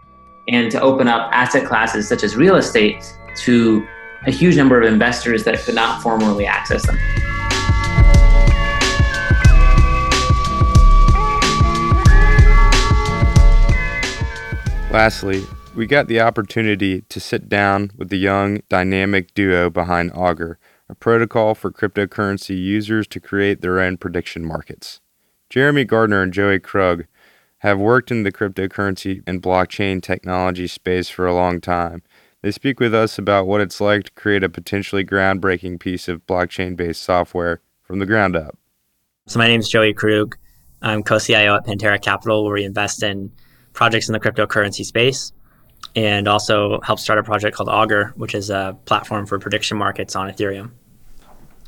and 0.49 0.71
to 0.71 0.79
open 0.79 1.07
up 1.07 1.29
asset 1.33 1.65
classes 1.65 2.07
such 2.07 2.23
as 2.23 2.35
real 2.35 2.55
estate 2.55 3.03
to 3.37 3.85
a 4.25 4.31
huge 4.31 4.55
number 4.55 4.81
of 4.81 4.91
investors 4.91 5.43
that 5.43 5.59
could 5.59 5.75
not 5.75 6.01
formerly 6.01 6.45
access 6.45 6.85
them. 6.85 6.97
Lastly, 14.89 15.45
we 15.77 15.85
got 15.85 16.07
the 16.07 16.19
opportunity 16.19 17.01
to 17.01 17.19
sit 17.19 17.47
down 17.47 17.91
with 17.95 18.09
the 18.09 18.17
young, 18.17 18.63
dynamic 18.67 19.31
duo 19.35 19.69
behind 19.69 20.11
Augur, 20.15 20.57
a 20.89 20.95
protocol 20.95 21.53
for 21.53 21.71
cryptocurrency 21.71 22.59
users 22.59 23.05
to 23.09 23.19
create 23.19 23.61
their 23.61 23.79
own 23.79 23.95
prediction 23.95 24.43
markets. 24.43 25.01
Jeremy 25.51 25.85
Gardner 25.85 26.23
and 26.23 26.33
Joey 26.33 26.59
Krug 26.59 27.05
have 27.59 27.77
worked 27.77 28.09
in 28.09 28.23
the 28.23 28.31
cryptocurrency 28.31 29.21
and 29.27 29.39
blockchain 29.39 30.01
technology 30.01 30.65
space 30.65 31.09
for 31.09 31.27
a 31.27 31.35
long 31.35 31.61
time. 31.61 32.01
They 32.41 32.49
speak 32.49 32.79
with 32.79 32.95
us 32.95 33.19
about 33.19 33.45
what 33.45 33.61
it's 33.61 33.79
like 33.79 34.05
to 34.05 34.11
create 34.13 34.43
a 34.43 34.49
potentially 34.49 35.05
groundbreaking 35.05 35.79
piece 35.79 36.07
of 36.07 36.25
blockchain 36.25 36.75
based 36.75 37.03
software 37.03 37.61
from 37.83 37.99
the 37.99 38.07
ground 38.07 38.35
up. 38.35 38.57
So, 39.27 39.37
my 39.37 39.47
name 39.47 39.59
is 39.59 39.69
Joey 39.69 39.93
Krug. 39.93 40.37
I'm 40.81 41.03
co 41.03 41.19
CIO 41.19 41.55
at 41.55 41.67
Pantera 41.67 42.01
Capital, 42.01 42.43
where 42.43 42.53
we 42.53 42.63
invest 42.63 43.03
in 43.03 43.31
projects 43.73 44.09
in 44.09 44.13
the 44.13 44.19
cryptocurrency 44.19 44.83
space 44.83 45.33
and 45.95 46.27
also 46.27 46.79
helped 46.81 47.01
start 47.01 47.19
a 47.19 47.23
project 47.23 47.55
called 47.55 47.69
Augur, 47.69 48.13
which 48.15 48.35
is 48.35 48.49
a 48.49 48.77
platform 48.85 49.25
for 49.25 49.39
prediction 49.39 49.77
markets 49.77 50.15
on 50.15 50.29
Ethereum. 50.29 50.71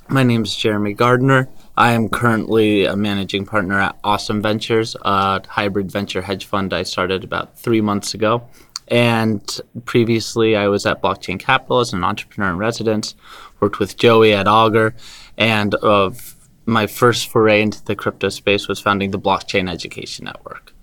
My 0.07 0.23
name 0.23 0.43
is 0.43 0.55
Jeremy 0.55 0.93
Gardner. 0.93 1.49
I 1.77 1.91
am 1.91 2.09
currently 2.09 2.85
a 2.85 2.95
managing 2.95 3.45
partner 3.45 3.79
at 3.79 4.01
Ausum 4.01 4.41
Ventures, 4.41 4.95
a 5.03 5.41
hybrid 5.47 5.91
venture 5.91 6.21
hedge 6.21 6.45
fund 6.45 6.73
I 6.73 6.83
started 6.83 7.23
about 7.23 7.57
three 7.59 7.81
months 7.81 8.13
ago. 8.13 8.47
And 8.87 9.61
previously, 9.85 10.55
I 10.55 10.67
was 10.67 10.85
at 10.85 11.01
Blockchain 11.01 11.39
Capital 11.39 11.79
as 11.79 11.93
an 11.93 12.03
entrepreneur 12.03 12.49
in 12.49 12.57
residence, 12.57 13.15
worked 13.59 13.77
with 13.77 13.97
Joey 13.97 14.33
at 14.33 14.47
Augur, 14.47 14.95
and 15.37 15.75
of 15.75 16.35
my 16.65 16.87
first 16.87 17.29
foray 17.29 17.61
into 17.61 17.83
the 17.85 17.95
crypto 17.95 18.29
space 18.29 18.67
was 18.67 18.79
founding 18.79 19.11
the 19.11 19.19
Blockchain 19.19 19.69
Education 19.69 20.25
Network. 20.25 20.73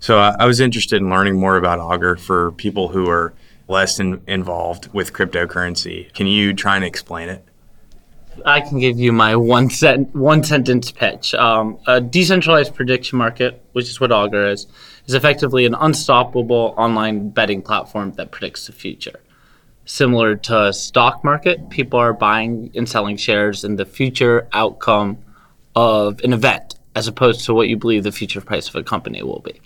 So 0.00 0.18
uh, 0.18 0.36
I 0.38 0.46
was 0.46 0.60
interested 0.60 1.00
in 1.00 1.10
learning 1.10 1.38
more 1.38 1.56
about 1.56 1.78
Augur 1.78 2.16
for 2.16 2.52
people 2.52 2.88
who 2.88 3.08
are 3.08 3.34
less 3.68 3.98
in, 3.98 4.22
involved 4.26 4.92
with 4.92 5.12
cryptocurrency. 5.12 6.12
Can 6.12 6.26
you 6.26 6.54
try 6.54 6.76
and 6.76 6.84
explain 6.84 7.28
it? 7.28 7.44
I 8.44 8.60
can 8.60 8.78
give 8.78 8.98
you 8.98 9.12
my 9.12 9.34
one 9.34 9.70
sent 9.70 10.14
one 10.14 10.44
sentence 10.44 10.90
pitch. 10.90 11.34
Um, 11.34 11.78
a 11.86 12.00
decentralized 12.00 12.74
prediction 12.74 13.18
market, 13.18 13.62
which 13.72 13.88
is 13.88 13.98
what 13.98 14.12
Augur 14.12 14.48
is, 14.48 14.66
is 15.06 15.14
effectively 15.14 15.64
an 15.64 15.74
unstoppable 15.74 16.74
online 16.76 17.30
betting 17.30 17.62
platform 17.62 18.12
that 18.12 18.30
predicts 18.30 18.66
the 18.66 18.72
future. 18.72 19.20
Similar 19.86 20.36
to 20.36 20.66
a 20.66 20.72
stock 20.72 21.24
market, 21.24 21.70
people 21.70 21.98
are 21.98 22.12
buying 22.12 22.70
and 22.74 22.88
selling 22.88 23.16
shares 23.16 23.64
in 23.64 23.76
the 23.76 23.86
future 23.86 24.48
outcome 24.52 25.18
of 25.74 26.20
an 26.22 26.32
event, 26.32 26.74
as 26.94 27.06
opposed 27.06 27.44
to 27.46 27.54
what 27.54 27.68
you 27.68 27.76
believe 27.76 28.02
the 28.02 28.12
future 28.12 28.40
price 28.40 28.68
of 28.68 28.74
a 28.74 28.82
company 28.82 29.22
will 29.22 29.40
be. 29.40 29.60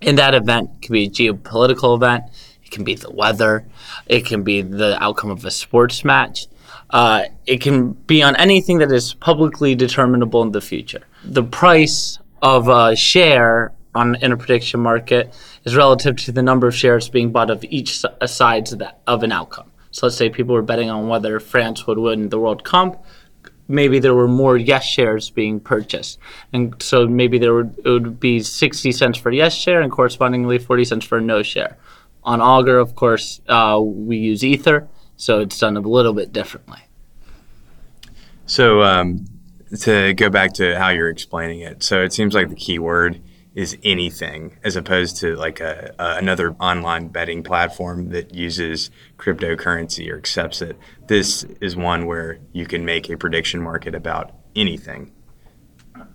In 0.00 0.16
that 0.16 0.34
event 0.34 0.82
can 0.82 0.92
be 0.92 1.06
a 1.06 1.10
geopolitical 1.10 1.96
event, 1.96 2.24
it 2.64 2.70
can 2.70 2.84
be 2.84 2.94
the 2.94 3.10
weather, 3.10 3.66
it 4.06 4.24
can 4.24 4.42
be 4.42 4.62
the 4.62 5.02
outcome 5.02 5.30
of 5.30 5.44
a 5.44 5.50
sports 5.50 6.04
match. 6.04 6.46
Uh, 6.90 7.24
it 7.46 7.60
can 7.60 7.92
be 7.92 8.22
on 8.22 8.34
anything 8.36 8.78
that 8.78 8.90
is 8.92 9.14
publicly 9.14 9.74
determinable 9.74 10.42
in 10.42 10.52
the 10.52 10.60
future. 10.60 11.02
The 11.24 11.42
price 11.42 12.18
of 12.40 12.68
a 12.68 12.96
share 12.96 13.72
on 13.94 14.14
in 14.16 14.32
a 14.32 14.36
prediction 14.36 14.80
market 14.80 15.34
is 15.64 15.76
relative 15.76 16.16
to 16.16 16.32
the 16.32 16.42
number 16.42 16.68
of 16.68 16.74
shares 16.74 17.08
being 17.08 17.32
bought 17.32 17.50
of 17.50 17.64
each 17.64 18.02
side 18.26 18.72
of, 18.72 18.82
of 19.06 19.22
an 19.22 19.32
outcome. 19.32 19.70
So 19.90 20.06
let's 20.06 20.16
say 20.16 20.30
people 20.30 20.54
were 20.54 20.62
betting 20.62 20.90
on 20.90 21.08
whether 21.08 21.40
France 21.40 21.86
would 21.86 21.98
win 21.98 22.28
the 22.28 22.38
World 22.38 22.64
Cup. 22.64 23.04
Maybe 23.68 23.98
there 23.98 24.14
were 24.14 24.26
more 24.26 24.56
yes 24.56 24.84
shares 24.84 25.30
being 25.30 25.60
purchased. 25.60 26.18
And 26.52 26.74
so 26.82 27.06
maybe 27.06 27.38
there 27.38 27.54
would, 27.54 27.78
it 27.84 27.88
would 27.88 28.18
be 28.18 28.40
60 28.40 28.90
cents 28.92 29.18
for 29.18 29.30
yes 29.30 29.54
share 29.54 29.80
and 29.80 29.92
correspondingly 29.92 30.58
40 30.58 30.84
cents 30.86 31.06
for 31.06 31.20
no 31.20 31.42
share. 31.42 31.76
On 32.24 32.40
Augur, 32.40 32.78
of 32.78 32.94
course, 32.94 33.40
uh, 33.48 33.78
we 33.80 34.16
use 34.16 34.44
Ether, 34.44 34.88
so 35.16 35.40
it's 35.40 35.58
done 35.58 35.76
a 35.76 35.80
little 35.80 36.12
bit 36.12 36.32
differently. 36.32 36.80
So 38.46 38.82
um, 38.82 39.26
to 39.80 40.14
go 40.14 40.30
back 40.30 40.54
to 40.54 40.76
how 40.76 40.88
you're 40.88 41.10
explaining 41.10 41.60
it, 41.60 41.82
so 41.82 42.02
it 42.02 42.12
seems 42.12 42.34
like 42.34 42.48
the 42.48 42.56
key 42.56 42.78
word 42.78 43.20
is 43.54 43.76
anything 43.82 44.56
as 44.62 44.76
opposed 44.76 45.16
to 45.16 45.34
like 45.36 45.60
a, 45.60 45.94
a, 45.98 46.16
another 46.16 46.52
online 46.60 47.08
betting 47.08 47.42
platform 47.42 48.10
that 48.10 48.34
uses 48.34 48.90
cryptocurrency 49.16 50.10
or 50.12 50.16
accepts 50.16 50.62
it. 50.62 50.76
This 51.08 51.44
is 51.60 51.76
one 51.76 52.06
where 52.06 52.38
you 52.52 52.66
can 52.66 52.84
make 52.84 53.08
a 53.10 53.16
prediction 53.16 53.60
market 53.60 53.94
about 53.94 54.32
anything. 54.54 55.12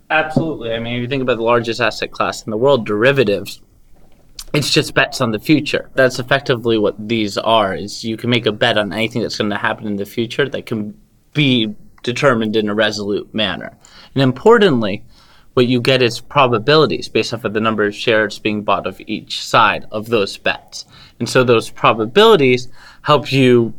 Absolutely. 0.10 0.74
I 0.74 0.80
mean, 0.80 0.96
if 0.96 1.02
you 1.02 1.08
think 1.08 1.24
about 1.24 1.38
the 1.38 1.43
largest 1.43 1.82
asset 1.82 2.12
class 2.12 2.43
in 2.46 2.52
the 2.52 2.58
world, 2.58 2.86
derivatives, 2.86 3.62
it's 4.54 4.69
just 4.69 4.93
bets 4.93 5.19
on 5.19 5.32
the 5.32 5.39
future. 5.39 5.89
That's 5.96 6.19
effectively 6.19 6.78
what 6.78 7.08
these 7.08 7.38
are. 7.38 7.74
Is 7.74 8.04
you 8.04 8.15
can 8.15 8.30
make 8.30 8.46
a 8.46 8.52
bet 8.52 8.78
on 8.78 8.93
anything 8.93 9.24
that's 9.24 9.38
going 9.38 9.50
to 9.50 9.58
happen 9.58 9.88
in 9.88 9.96
the 9.96 10.06
future 10.06 10.48
that 10.48 10.65
can 10.65 11.00
be 11.34 11.76
determined 12.04 12.56
in 12.56 12.69
a 12.69 12.76
resolute 12.76 13.34
manner. 13.34 13.76
And 14.13 14.22
importantly, 14.22 15.04
what 15.54 15.68
you 15.68 15.82
get 15.82 16.02
is 16.02 16.20
probabilities 16.20 17.10
based 17.10 17.34
off 17.34 17.44
of 17.44 17.54
the 17.54 17.60
number 17.60 17.86
of 17.86 17.96
shares 17.96 18.39
being 18.39 18.63
bought 18.63 18.88
of 18.88 19.02
each 19.06 19.44
side 19.44 19.86
of 19.92 20.10
those 20.10 20.38
bets. 20.38 20.86
And 21.20 21.30
so 21.30 21.44
those 21.44 21.70
probabilities 21.70 22.68
help 23.04 23.32
you 23.32 23.74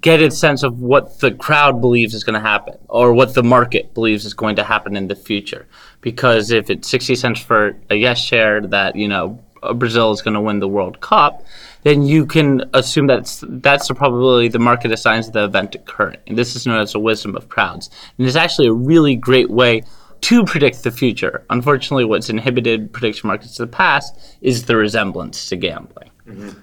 get 0.00 0.20
a 0.20 0.30
sense 0.30 0.62
of 0.62 0.82
what 0.82 1.20
the 1.20 1.30
crowd 1.30 1.80
believes 1.80 2.12
is 2.12 2.24
going 2.24 2.34
to 2.34 2.40
happen 2.40 2.76
or 2.88 3.14
what 3.14 3.32
the 3.32 3.42
market 3.42 3.94
believes 3.94 4.26
is 4.26 4.34
going 4.34 4.54
to 4.56 4.62
happen 4.62 4.96
in 4.96 5.08
the 5.08 5.16
future. 5.16 5.66
Because 6.02 6.50
if 6.50 6.68
it's 6.68 6.88
60 6.88 7.14
cents 7.14 7.40
for 7.40 7.74
a 7.88 7.94
yes 7.94 8.20
share 8.20 8.60
that, 8.60 8.96
you 8.96 9.08
know, 9.08 9.42
uh, 9.62 9.72
Brazil 9.72 10.12
is 10.12 10.20
going 10.20 10.34
to 10.34 10.42
win 10.42 10.60
the 10.60 10.68
World 10.68 11.00
Cup, 11.00 11.42
then 11.84 12.02
you 12.02 12.26
can 12.26 12.68
assume 12.74 13.06
that's 13.06 13.42
that's 13.48 13.88
the 13.88 13.94
probability 13.94 14.48
the 14.48 14.58
market 14.58 14.92
assigns 14.92 15.30
the 15.30 15.44
event 15.44 15.74
occurring. 15.74 16.18
And 16.26 16.36
this 16.36 16.54
is 16.54 16.66
known 16.66 16.80
as 16.80 16.92
the 16.92 16.98
wisdom 16.98 17.34
of 17.34 17.48
crowds. 17.48 17.88
And 18.18 18.26
it's 18.26 18.36
actually 18.36 18.68
a 18.68 18.74
really 18.74 19.16
great 19.16 19.50
way 19.50 19.84
to 20.24 20.42
predict 20.42 20.84
the 20.84 20.90
future. 20.90 21.44
Unfortunately, 21.50 22.02
what's 22.02 22.30
inhibited 22.30 22.90
prediction 22.94 23.26
markets 23.26 23.58
in 23.58 23.66
the 23.66 23.70
past 23.70 24.38
is 24.40 24.64
the 24.64 24.74
resemblance 24.74 25.50
to 25.50 25.56
gambling. 25.56 26.10
Mm-hmm. 26.26 26.58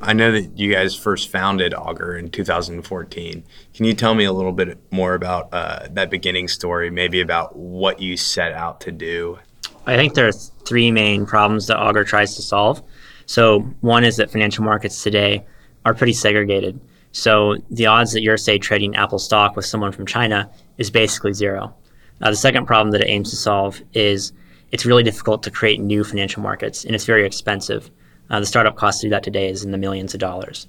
I 0.00 0.12
know 0.14 0.32
that 0.32 0.58
you 0.58 0.72
guys 0.72 0.96
first 0.96 1.30
founded 1.30 1.74
Augur 1.74 2.16
in 2.16 2.28
2014. 2.28 3.44
Can 3.72 3.84
you 3.84 3.94
tell 3.94 4.16
me 4.16 4.24
a 4.24 4.32
little 4.32 4.50
bit 4.50 4.80
more 4.90 5.14
about 5.14 5.48
uh, 5.54 5.86
that 5.92 6.10
beginning 6.10 6.48
story, 6.48 6.90
maybe 6.90 7.20
about 7.20 7.54
what 7.54 8.00
you 8.00 8.16
set 8.16 8.50
out 8.52 8.80
to 8.80 8.90
do? 8.90 9.38
I 9.86 9.94
think 9.94 10.14
there 10.14 10.26
are 10.26 10.32
three 10.32 10.90
main 10.90 11.24
problems 11.24 11.68
that 11.68 11.78
Augur 11.78 12.02
tries 12.02 12.34
to 12.34 12.42
solve. 12.42 12.82
So, 13.26 13.60
one 13.80 14.02
is 14.02 14.16
that 14.16 14.28
financial 14.32 14.64
markets 14.64 15.04
today 15.04 15.46
are 15.84 15.94
pretty 15.94 16.14
segregated. 16.14 16.80
So, 17.12 17.58
the 17.70 17.86
odds 17.86 18.12
that 18.12 18.22
you're, 18.22 18.36
say, 18.36 18.58
trading 18.58 18.96
Apple 18.96 19.20
stock 19.20 19.54
with 19.54 19.66
someone 19.66 19.92
from 19.92 20.04
China 20.04 20.50
is 20.78 20.90
basically 20.90 21.32
zero. 21.32 21.76
Uh, 22.20 22.30
the 22.30 22.36
second 22.36 22.66
problem 22.66 22.90
that 22.92 23.00
it 23.00 23.08
aims 23.08 23.30
to 23.30 23.36
solve 23.36 23.80
is 23.92 24.32
it's 24.70 24.86
really 24.86 25.02
difficult 25.02 25.42
to 25.42 25.50
create 25.50 25.80
new 25.80 26.04
financial 26.04 26.42
markets, 26.42 26.84
and 26.84 26.94
it's 26.94 27.04
very 27.04 27.26
expensive. 27.26 27.90
Uh, 28.30 28.40
the 28.40 28.46
startup 28.46 28.76
cost 28.76 29.00
to 29.00 29.06
do 29.06 29.10
that 29.10 29.22
today 29.22 29.48
is 29.48 29.64
in 29.64 29.70
the 29.70 29.78
millions 29.78 30.14
of 30.14 30.20
dollars. 30.20 30.66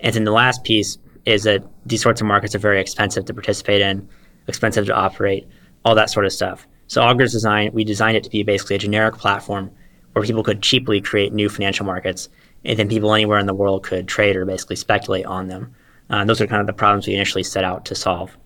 And 0.00 0.14
then 0.14 0.24
the 0.24 0.32
last 0.32 0.64
piece 0.64 0.98
is 1.24 1.44
that 1.44 1.64
these 1.84 2.02
sorts 2.02 2.20
of 2.20 2.26
markets 2.26 2.54
are 2.54 2.58
very 2.58 2.80
expensive 2.80 3.24
to 3.24 3.34
participate 3.34 3.80
in, 3.80 4.08
expensive 4.46 4.86
to 4.86 4.94
operate, 4.94 5.46
all 5.84 5.94
that 5.94 6.10
sort 6.10 6.26
of 6.26 6.32
stuff. 6.32 6.66
So 6.88 7.02
Augur's 7.02 7.32
design, 7.32 7.70
we 7.72 7.84
designed 7.84 8.16
it 8.16 8.24
to 8.24 8.30
be 8.30 8.42
basically 8.42 8.76
a 8.76 8.80
generic 8.80 9.16
platform 9.16 9.70
where 10.12 10.24
people 10.24 10.44
could 10.44 10.62
cheaply 10.62 11.00
create 11.00 11.32
new 11.32 11.48
financial 11.48 11.84
markets, 11.84 12.28
and 12.64 12.78
then 12.78 12.88
people 12.88 13.12
anywhere 13.12 13.38
in 13.38 13.46
the 13.46 13.54
world 13.54 13.84
could 13.84 14.08
trade 14.08 14.36
or 14.36 14.44
basically 14.44 14.76
speculate 14.76 15.26
on 15.26 15.48
them. 15.48 15.74
Uh, 16.08 16.24
those 16.24 16.40
are 16.40 16.46
kind 16.46 16.60
of 16.60 16.66
the 16.66 16.72
problems 16.72 17.06
we 17.06 17.14
initially 17.14 17.42
set 17.42 17.64
out 17.64 17.84
to 17.84 17.94
solve. 17.94 18.36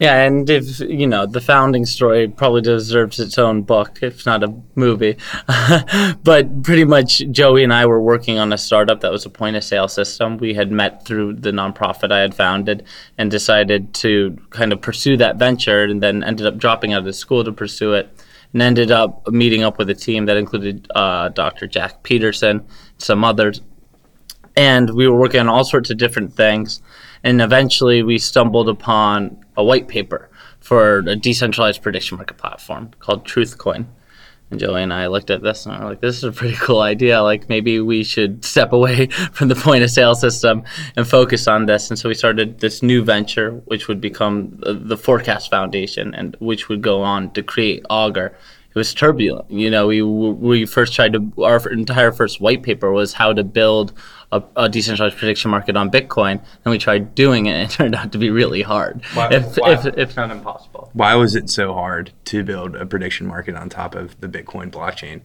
Yeah, 0.00 0.22
and 0.22 0.48
if 0.48 0.80
you 0.80 1.06
know, 1.06 1.26
the 1.26 1.42
founding 1.42 1.84
story 1.84 2.26
probably 2.26 2.62
deserves 2.62 3.20
its 3.20 3.36
own 3.36 3.60
book, 3.60 3.98
if 4.00 4.24
not 4.24 4.42
a 4.42 4.54
movie. 4.74 5.18
but 6.24 6.62
pretty 6.62 6.84
much, 6.84 7.18
Joey 7.30 7.64
and 7.64 7.72
I 7.72 7.84
were 7.84 8.00
working 8.00 8.38
on 8.38 8.50
a 8.50 8.56
startup 8.56 9.02
that 9.02 9.12
was 9.12 9.26
a 9.26 9.30
point 9.30 9.56
of 9.56 9.62
sale 9.62 9.88
system. 9.88 10.38
We 10.38 10.54
had 10.54 10.72
met 10.72 11.04
through 11.04 11.34
the 11.34 11.50
nonprofit 11.50 12.10
I 12.10 12.20
had 12.20 12.34
founded 12.34 12.86
and 13.18 13.30
decided 13.30 13.92
to 13.96 14.38
kind 14.48 14.72
of 14.72 14.80
pursue 14.80 15.18
that 15.18 15.36
venture, 15.36 15.84
and 15.84 16.02
then 16.02 16.24
ended 16.24 16.46
up 16.46 16.56
dropping 16.56 16.94
out 16.94 17.06
of 17.06 17.14
school 17.14 17.44
to 17.44 17.52
pursue 17.52 17.92
it, 17.92 18.08
and 18.54 18.62
ended 18.62 18.90
up 18.90 19.28
meeting 19.28 19.64
up 19.64 19.76
with 19.76 19.90
a 19.90 19.94
team 19.94 20.24
that 20.24 20.38
included 20.38 20.90
uh, 20.94 21.28
Dr. 21.28 21.66
Jack 21.66 22.02
Peterson, 22.04 22.66
some 22.96 23.22
others, 23.22 23.60
and 24.56 24.90
we 24.90 25.08
were 25.08 25.18
working 25.18 25.40
on 25.40 25.48
all 25.48 25.64
sorts 25.64 25.90
of 25.90 25.96
different 25.96 26.34
things 26.34 26.80
and 27.22 27.40
eventually 27.40 28.02
we 28.02 28.18
stumbled 28.18 28.68
upon 28.68 29.44
a 29.56 29.64
white 29.64 29.88
paper 29.88 30.30
for 30.60 30.98
a 30.98 31.16
decentralized 31.16 31.82
prediction 31.82 32.16
market 32.16 32.36
platform 32.36 32.90
called 32.98 33.26
Truthcoin. 33.26 33.86
And 34.50 34.58
Joey 34.58 34.82
and 34.82 34.92
I 34.92 35.06
looked 35.06 35.30
at 35.30 35.42
this 35.42 35.64
and 35.64 35.74
we 35.74 35.80
are 35.80 35.88
like, 35.88 36.00
this 36.00 36.16
is 36.16 36.24
a 36.24 36.32
pretty 36.32 36.56
cool 36.60 36.80
idea. 36.80 37.22
Like 37.22 37.48
maybe 37.48 37.80
we 37.80 38.02
should 38.04 38.44
step 38.52 38.72
away 38.72 39.06
from 39.32 39.48
the 39.48 39.54
point 39.54 39.84
of 39.84 39.90
sale 39.90 40.14
system 40.14 40.64
and 40.96 41.06
focus 41.06 41.46
on 41.46 41.66
this. 41.66 41.90
And 41.90 41.98
so 41.98 42.08
we 42.08 42.14
started 42.14 42.60
this 42.60 42.82
new 42.82 43.02
venture, 43.02 43.52
which 43.66 43.88
would 43.88 44.00
become 44.00 44.58
the 44.60 44.96
Forecast 44.96 45.50
Foundation 45.50 46.14
and 46.14 46.36
which 46.40 46.68
would 46.68 46.82
go 46.82 47.02
on 47.02 47.30
to 47.32 47.42
create 47.42 47.84
Augur. 47.88 48.36
It 48.70 48.78
was 48.78 48.94
turbulent. 48.94 49.50
You 49.50 49.68
know, 49.68 49.88
we 49.88 50.00
we 50.00 50.64
first 50.64 50.94
tried 50.94 51.12
to 51.14 51.32
our 51.42 51.58
entire 51.70 52.12
first 52.12 52.40
white 52.40 52.62
paper 52.62 52.92
was 52.92 53.12
how 53.14 53.32
to 53.32 53.42
build 53.42 53.92
a, 54.30 54.44
a, 54.54 54.68
decentralized 54.68 55.16
prediction 55.16 55.50
market 55.50 55.76
on 55.76 55.90
Bitcoin, 55.90 56.40
and 56.64 56.70
we 56.70 56.78
tried 56.78 57.16
doing 57.16 57.46
it, 57.46 57.50
and 57.50 57.62
it 57.62 57.70
turned 57.76 57.96
out 57.96 58.12
to 58.12 58.18
be 58.18 58.30
really 58.30 58.62
hard, 58.62 59.04
why, 59.14 59.28
if, 59.32 59.56
why? 59.56 59.72
if, 59.72 59.86
if 59.98 60.16
not 60.16 60.30
impossible. 60.30 60.90
Why 60.92 61.16
was 61.16 61.34
it 61.34 61.50
so 61.50 61.74
hard 61.74 62.12
to 62.26 62.44
build 62.44 62.76
a 62.76 62.86
prediction 62.86 63.26
market 63.26 63.56
on 63.56 63.68
top 63.68 63.96
of 63.96 64.20
the 64.20 64.28
Bitcoin 64.28 64.70
blockchain? 64.70 65.22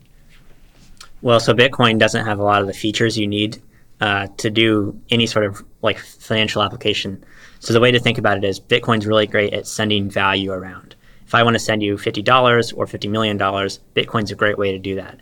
Well, 1.21 1.39
so 1.39 1.53
Bitcoin 1.53 1.99
doesn't 1.99 2.25
have 2.25 2.39
a 2.39 2.43
lot 2.43 2.61
of 2.61 2.67
the 2.67 2.73
features 2.73 3.15
you 3.15 3.27
need 3.27 3.61
uh, 4.01 4.27
to 4.37 4.49
do 4.49 4.99
any 5.09 5.27
sort 5.27 5.45
of 5.45 5.63
like 5.83 5.99
financial 5.99 6.63
application. 6.63 7.23
So 7.59 7.73
the 7.73 7.79
way 7.79 7.91
to 7.91 7.99
think 7.99 8.17
about 8.17 8.37
it 8.37 8.43
is 8.43 8.59
Bitcoin's 8.59 9.05
really 9.05 9.27
great 9.27 9.53
at 9.53 9.67
sending 9.67 10.09
value 10.09 10.51
around. 10.51 10.95
If 11.25 11.33
I 11.33 11.43
want 11.43 11.55
to 11.55 11.59
send 11.59 11.81
you 11.81 11.95
$50 11.95 12.73
or 12.77 12.85
$50 12.85 13.09
million, 13.09 13.37
Bitcoin's 13.37 14.31
a 14.31 14.35
great 14.35 14.57
way 14.57 14.71
to 14.71 14.79
do 14.79 14.95
that. 14.95 15.19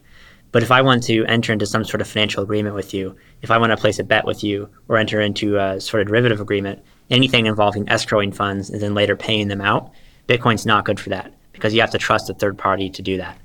But 0.51 0.61
if 0.61 0.71
I 0.71 0.81
want 0.81 1.03
to 1.03 1.25
enter 1.25 1.51
into 1.51 1.65
some 1.65 1.83
sort 1.83 2.01
of 2.01 2.07
financial 2.07 2.43
agreement 2.43 2.75
with 2.75 2.93
you, 2.93 3.15
if 3.41 3.49
I 3.49 3.57
want 3.57 3.71
to 3.71 3.77
place 3.77 3.97
a 3.97 4.03
bet 4.03 4.25
with 4.25 4.43
you 4.43 4.69
or 4.87 4.97
enter 4.97 5.19
into 5.19 5.57
a 5.57 5.81
sort 5.81 6.01
of 6.01 6.07
derivative 6.07 6.39
agreement, 6.39 6.83
anything 7.09 7.47
involving 7.47 7.85
escrowing 7.87 8.35
funds 8.35 8.69
and 8.69 8.79
then 8.79 8.93
later 8.93 9.15
paying 9.15 9.47
them 9.47 9.61
out, 9.61 9.91
Bitcoin's 10.27 10.65
not 10.65 10.85
good 10.85 10.99
for 10.99 11.09
that 11.09 11.33
because 11.53 11.73
you 11.73 11.81
have 11.81 11.91
to 11.91 11.97
trust 11.97 12.29
a 12.29 12.33
third 12.35 12.57
party 12.57 12.89
to 12.89 13.01
do 13.01 13.17
that. 13.17 13.37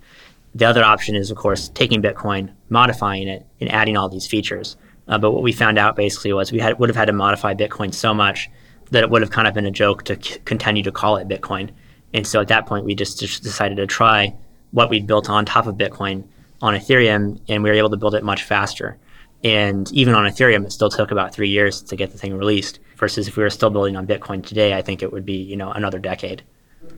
The 0.55 0.67
other 0.67 0.85
option 0.85 1.15
is, 1.15 1.31
of 1.31 1.37
course, 1.37 1.69
taking 1.71 2.03
Bitcoin, 2.03 2.53
modifying 2.69 3.29
it, 3.29 3.47
and 3.61 3.71
adding 3.71 3.97
all 3.97 4.09
these 4.09 4.27
features. 4.27 4.77
Uh, 5.07 5.19
but 5.19 5.33
what 5.33 5.43
we 5.43 5.53
found 5.53 5.79
out 5.79 5.97
basically 5.97 6.33
was 6.33 6.53
we 6.53 6.59
had, 6.59 6.79
would 6.79 6.89
have 6.89 6.97
had 6.97 7.07
to 7.07 7.13
modify 7.13 7.55
Bitcoin 7.55 7.95
so 7.95 8.13
much 8.13 8.51
that 8.91 9.03
it 9.03 9.11
would 9.11 9.23
have 9.23 9.31
kind 9.31 9.49
of 9.49 9.55
been 9.55 9.67
a 9.67 9.71
joke 9.71 10.05
to 10.05 10.23
c- 10.23 10.39
continue 10.45 10.83
to 10.83 10.93
call 10.93 11.17
it 11.17 11.29
Bitcoin. 11.29 11.71
And 12.15 12.27
so 12.27 12.41
at 12.41 12.49
that 12.49 12.67
point, 12.67 12.85
we 12.85 12.95
just, 12.95 13.21
just 13.21 13.43
decided 13.43 13.77
to 13.77 13.87
try 13.87 14.35
what 14.71 14.91
we'd 14.91 15.07
built 15.07 15.29
on 15.29 15.45
top 15.45 15.67
of 15.67 15.77
Bitcoin 15.77 16.25
on 16.61 16.75
Ethereum, 16.75 17.41
and 17.49 17.63
we 17.63 17.71
were 17.71 17.77
able 17.77 17.91
to 17.91 17.97
build 17.97 18.15
it 18.15 18.25
much 18.25 18.43
faster. 18.43 18.99
And 19.45 19.91
even 19.93 20.15
on 20.15 20.25
Ethereum, 20.25 20.65
it 20.65 20.73
still 20.73 20.91
took 20.91 21.11
about 21.11 21.33
three 21.33 21.49
years 21.49 21.83
to 21.83 21.97
get 21.97 22.11
the 22.11 22.19
thing 22.19 22.37
released. 22.37 22.81
Versus 22.97 23.29
if 23.29 23.37
we 23.37 23.45
were 23.45 23.51
still 23.51 23.71
building 23.71 23.97
on 23.97 24.07
Bitcoin 24.07 24.45
today, 24.45 24.75
I 24.75 24.83
think 24.83 25.03
it 25.03 25.13
would 25.13 25.25
be 25.25 25.37
you 25.37 25.57
know 25.57 25.71
another 25.71 26.01
decade. 26.01 26.43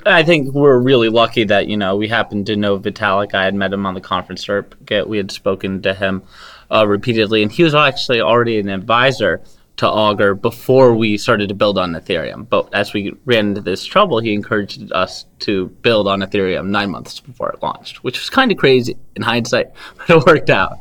I 0.06 0.22
think 0.22 0.54
we're 0.54 0.78
really 0.78 1.10
lucky 1.10 1.44
that 1.44 1.66
you 1.66 1.76
know 1.76 1.96
we 1.96 2.08
happened 2.08 2.46
to 2.46 2.56
know 2.56 2.78
Vitalik. 2.78 3.34
I 3.34 3.44
had 3.44 3.54
met 3.54 3.72
him 3.72 3.84
on 3.84 3.92
the 3.92 4.00
conference 4.00 4.40
circuit. 4.40 5.08
We 5.08 5.18
had 5.18 5.30
spoken 5.30 5.82
to 5.82 5.92
him 5.92 6.22
uh, 6.70 6.86
repeatedly, 6.86 7.42
and 7.42 7.52
he 7.52 7.62
was 7.62 7.74
actually 7.74 8.22
already 8.22 8.58
an 8.58 8.70
advisor 8.70 9.42
to 9.80 9.88
Augur 9.88 10.34
before 10.34 10.94
we 10.94 11.16
started 11.16 11.48
to 11.48 11.54
build 11.54 11.78
on 11.78 11.94
Ethereum. 11.94 12.46
But 12.46 12.68
as 12.74 12.92
we 12.92 13.14
ran 13.24 13.48
into 13.48 13.62
this 13.62 13.82
trouble, 13.82 14.20
he 14.20 14.34
encouraged 14.34 14.92
us 14.92 15.24
to 15.38 15.68
build 15.80 16.06
on 16.06 16.20
Ethereum 16.20 16.68
nine 16.68 16.90
months 16.90 17.18
before 17.18 17.50
it 17.50 17.62
launched, 17.62 18.04
which 18.04 18.18
was 18.18 18.28
kind 18.28 18.52
of 18.52 18.58
crazy 18.58 18.98
in 19.16 19.22
hindsight, 19.22 19.70
but 19.96 20.10
it 20.10 20.26
worked 20.26 20.50
out. 20.50 20.76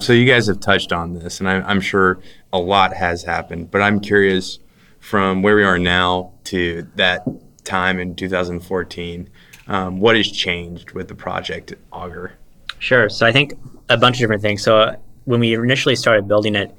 So 0.00 0.12
you 0.12 0.26
guys 0.26 0.48
have 0.48 0.58
touched 0.58 0.92
on 0.92 1.14
this, 1.14 1.38
and 1.38 1.48
I, 1.48 1.70
am 1.70 1.80
sure 1.80 2.18
a 2.52 2.58
lot 2.58 2.92
has 2.92 3.22
happened. 3.22 3.70
But 3.70 3.82
I'm 3.82 4.00
curious, 4.00 4.58
from 4.98 5.42
where 5.42 5.54
we 5.54 5.62
are 5.62 5.78
now 5.78 6.32
to 6.44 6.88
that 6.96 7.24
time 7.62 8.00
in 8.00 8.16
2014, 8.16 9.30
um, 9.68 10.00
what 10.00 10.16
has 10.16 10.28
changed 10.28 10.90
with 10.90 11.06
the 11.06 11.14
project 11.14 11.72
Augur? 11.92 12.32
Sure. 12.80 13.08
So 13.08 13.26
I 13.26 13.30
think 13.30 13.54
a 13.88 13.96
bunch 13.96 14.16
of 14.16 14.20
different 14.20 14.42
things. 14.42 14.64
So 14.64 14.76
uh, 14.76 14.96
when 15.24 15.38
we 15.38 15.54
initially 15.54 15.94
started 15.94 16.26
building 16.26 16.56
it, 16.56 16.74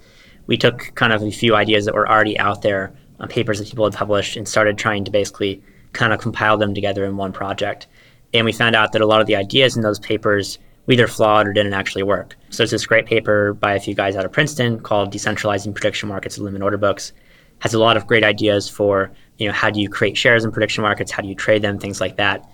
we 0.50 0.58
took 0.58 0.92
kind 0.96 1.14
of 1.14 1.22
a 1.22 1.30
few 1.30 1.56
ideas 1.56 1.86
that 1.86 1.94
were 1.94 2.10
already 2.10 2.38
out 2.40 2.64
there 2.64 2.92
on 3.20 3.28
papers 3.28 3.60
that 3.60 3.70
people 3.70 3.86
had 3.86 3.94
published 3.94 4.36
and 4.36 4.48
started 4.48 4.80
trying 4.80 5.06
to 5.06 5.12
basically 5.12 5.62
kind 5.94 6.12
of 6.12 6.20
compile 6.20 6.58
them 6.58 6.74
together 6.74 7.06
in 7.06 7.18
one 7.18 7.32
project. 7.32 7.86
And 8.34 8.46
we 8.46 8.52
found 8.52 8.76
out 8.76 8.92
that 8.94 9.02
a 9.04 9.06
lot 9.06 9.22
of 9.22 9.28
the 9.28 9.36
ideas 9.36 9.78
in 9.78 9.84
those 9.84 10.00
papers 10.00 10.58
were 10.88 10.94
either 10.94 11.08
flawed 11.08 11.48
or 11.48 11.54
didn't 11.54 11.76
actually 11.76 12.02
work. 12.02 12.36
So 12.50 12.64
there's 12.64 12.72
this 12.72 12.88
great 12.88 13.06
paper 13.06 13.54
by 13.54 13.76
a 13.76 13.80
few 13.80 13.94
guys 13.94 14.16
out 14.16 14.26
of 14.26 14.32
Princeton 14.32 14.80
called 14.80 15.14
Decentralizing 15.14 15.76
Prediction 15.76 16.10
Markets 16.10 16.36
with 16.36 16.46
Limit 16.46 16.64
Order 16.64 16.78
Books. 16.78 17.14
Has 17.60 17.76
a 17.76 17.80
lot 17.80 17.96
of 17.96 18.08
great 18.08 18.24
ideas 18.24 18.68
for, 18.68 19.12
you 19.38 19.46
know, 19.46 19.54
how 19.54 19.70
do 19.70 19.80
you 19.80 19.88
create 19.88 20.18
shares 20.18 20.46
in 20.46 20.52
prediction 20.52 20.82
markets, 20.82 21.12
how 21.12 21.22
do 21.22 21.28
you 21.28 21.36
trade 21.36 21.62
them, 21.62 21.78
things 21.78 22.02
like 22.02 22.16
that. 22.16 22.50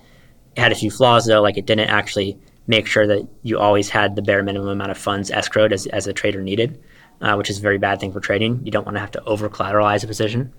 It 0.58 0.60
had 0.60 0.73
a 0.73 0.75
few 0.75 0.91
flaws 0.91 1.27
though, 1.27 1.41
like 1.41 1.58
it 1.58 1.65
didn't 1.65 1.88
actually 1.88 2.38
make 2.67 2.88
sure 2.88 3.08
that 3.08 3.25
you 3.43 3.58
always 3.58 3.88
had 3.88 4.17
the 4.17 4.21
bare 4.21 4.43
minimum 4.43 4.67
amount 4.67 4.91
of 4.91 4.97
funds 4.97 5.31
escrowed 5.31 5.71
as, 5.71 5.88
as 5.88 6.08
a 6.08 6.13
trader 6.13 6.41
needed, 6.41 6.84
uh, 7.21 7.36
which 7.36 7.49
is 7.49 7.60
a 7.60 7.62
very 7.62 7.78
bad 7.78 7.99
thing 7.99 8.12
for 8.12 8.19
trading. 8.19 8.62
You 8.63 8.71
don't 8.71 8.86
want 8.86 8.95
to 8.95 9.01
have 9.01 9.12
to 9.12 9.23
over 9.23 9.49
collateralize 9.49 10.04
a 10.04 10.08
position. 10.08 10.54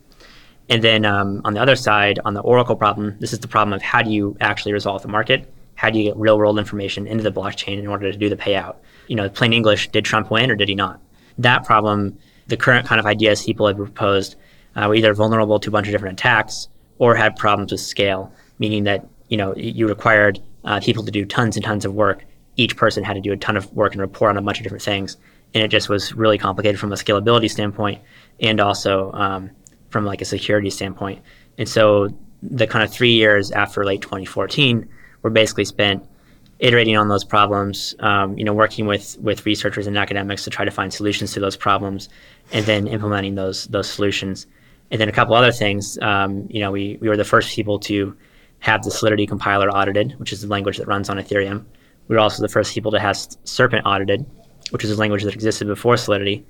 And 0.69 0.83
then 0.83 1.05
um, 1.05 1.42
on 1.45 1.55
the 1.55 1.61
other 1.61 1.77
side, 1.77 2.19
on 2.25 2.35
the 2.35 2.40
Oracle 2.40 2.77
problem, 2.77 3.16
this 3.21 3.33
is 3.33 3.38
the 3.38 3.49
problem 3.49 3.73
of 3.73 3.83
how 3.83 4.03
do 4.03 4.11
you 4.11 4.37
actually 4.40 4.73
resolve 4.73 5.03
the 5.03 5.09
market? 5.09 5.53
How 5.77 5.90
do 5.90 5.99
you 5.99 6.05
get 6.05 6.16
real 6.16 6.38
world 6.38 6.59
information 6.59 7.07
into 7.07 7.23
the 7.23 7.31
blockchain 7.31 7.79
in 7.79 7.87
order 7.87 8.11
to 8.11 8.19
do 8.19 8.29
the 8.29 8.37
payout? 8.37 8.77
You 9.07 9.16
know, 9.16 9.29
plain 9.29 9.53
English, 9.53 9.88
did 9.88 10.05
Trump 10.05 10.31
win 10.31 10.51
or 10.51 10.57
did 10.57 10.69
he 10.69 10.75
not? 10.75 11.01
That 11.38 11.64
problem, 11.64 12.19
the 12.49 12.57
current 12.57 12.87
kind 12.87 12.99
of 12.99 13.07
ideas 13.07 13.45
people 13.45 13.66
have 13.66 13.77
proposed 13.77 14.37
uh, 14.75 14.87
were 14.88 14.95
either 14.95 15.14
vulnerable 15.14 15.61
to 15.61 15.69
a 15.69 15.73
bunch 15.73 15.87
of 15.87 15.92
different 15.92 16.19
attacks 16.19 16.69
or 16.99 17.14
had 17.14 17.37
problems 17.37 17.73
with 17.73 17.81
scale, 17.81 18.33
meaning 18.59 18.85
that, 18.85 19.07
you 19.29 19.37
know, 19.37 19.55
you 19.55 19.87
required 19.87 20.40
uh, 20.64 20.81
people 20.81 21.05
to 21.05 21.11
do 21.11 21.25
tons 21.25 21.57
and 21.57 21.64
tons 21.64 21.85
of 21.85 21.95
work. 21.95 22.25
Each 22.57 22.77
person 22.77 23.05
had 23.05 23.14
to 23.14 23.21
do 23.21 23.33
a 23.33 23.37
ton 23.37 23.57
of 23.57 23.71
work 23.73 23.92
and 23.92 24.01
report 24.01 24.31
on 24.31 24.38
a 24.38 24.42
bunch 24.42 24.59
of 24.59 24.62
different 24.62 24.83
things. 24.83 25.16
And 25.57 25.64
it 25.64 25.69
just 25.69 25.88
was 25.88 26.12
really 26.12 26.37
complicated 26.37 26.79
from 26.79 26.92
a 26.92 26.97
scalability 26.97 27.51
standpoint 27.51 28.03
and 28.40 28.61
also 28.61 29.11
um, 29.12 29.51
from 29.88 30.05
like 30.05 30.21
a 30.21 30.27
security 30.27 30.69
standpoint. 30.69 31.23
And 31.57 31.66
so 31.66 32.11
the 32.42 32.66
kind 32.66 32.85
of 32.85 32.92
three 32.92 33.12
years 33.12 33.53
after 33.53 33.83
late 33.83 34.03
2014 34.03 34.87
were 35.23 35.31
basically 35.31 35.64
spent 35.64 36.07
iterating 36.59 36.95
on 36.99 37.09
those 37.09 37.25
problems, 37.25 37.95
um, 38.01 38.37
you 38.37 38.45
know, 38.45 38.53
working 38.53 38.85
with 38.85 39.16
with 39.19 39.47
researchers 39.47 39.87
and 39.87 39.97
academics 39.97 40.45
to 40.45 40.51
try 40.51 40.66
to 40.66 40.71
find 40.71 40.92
solutions 40.92 41.33
to 41.33 41.40
those 41.40 41.57
problems, 41.57 42.11
and 42.53 42.66
then 42.66 42.87
implementing 42.87 43.35
those 43.35 43.64
those 43.69 43.88
solutions. 43.88 44.47
And 44.90 45.01
then 45.01 45.09
a 45.09 45.12
couple 45.12 45.35
other 45.35 45.53
things, 45.53 45.99
um, 46.03 46.47
you 46.51 46.61
know, 46.61 46.71
we, 46.71 46.99
we 47.01 47.09
were 47.09 47.16
the 47.16 47.25
first 47.25 47.57
people 47.57 47.79
to 47.81 48.14
have 48.59 48.83
the 48.83 48.90
Solidity 48.90 49.27
compiler 49.27 49.71
audited, 49.71 50.12
which 50.19 50.35
is 50.35 50.42
the 50.42 50.49
language 50.49 50.77
that 50.77 50.87
runs 50.87 51.09
on 51.09 51.16
Ethereum. 51.16 51.64
We 52.09 52.14
were 52.14 52.21
also 52.21 52.42
the 52.42 52.49
first 52.49 52.75
people 52.75 52.92
to 52.92 53.01
have 53.01 53.16
Serpent 53.45 53.87
audited, 53.87 54.27
which 54.70 54.85
is 54.85 54.90
a 54.90 54.96
language 54.96 55.22
that 55.24 55.35
existed 55.35 55.66
before 55.66 55.96
Solidity. 55.96 56.44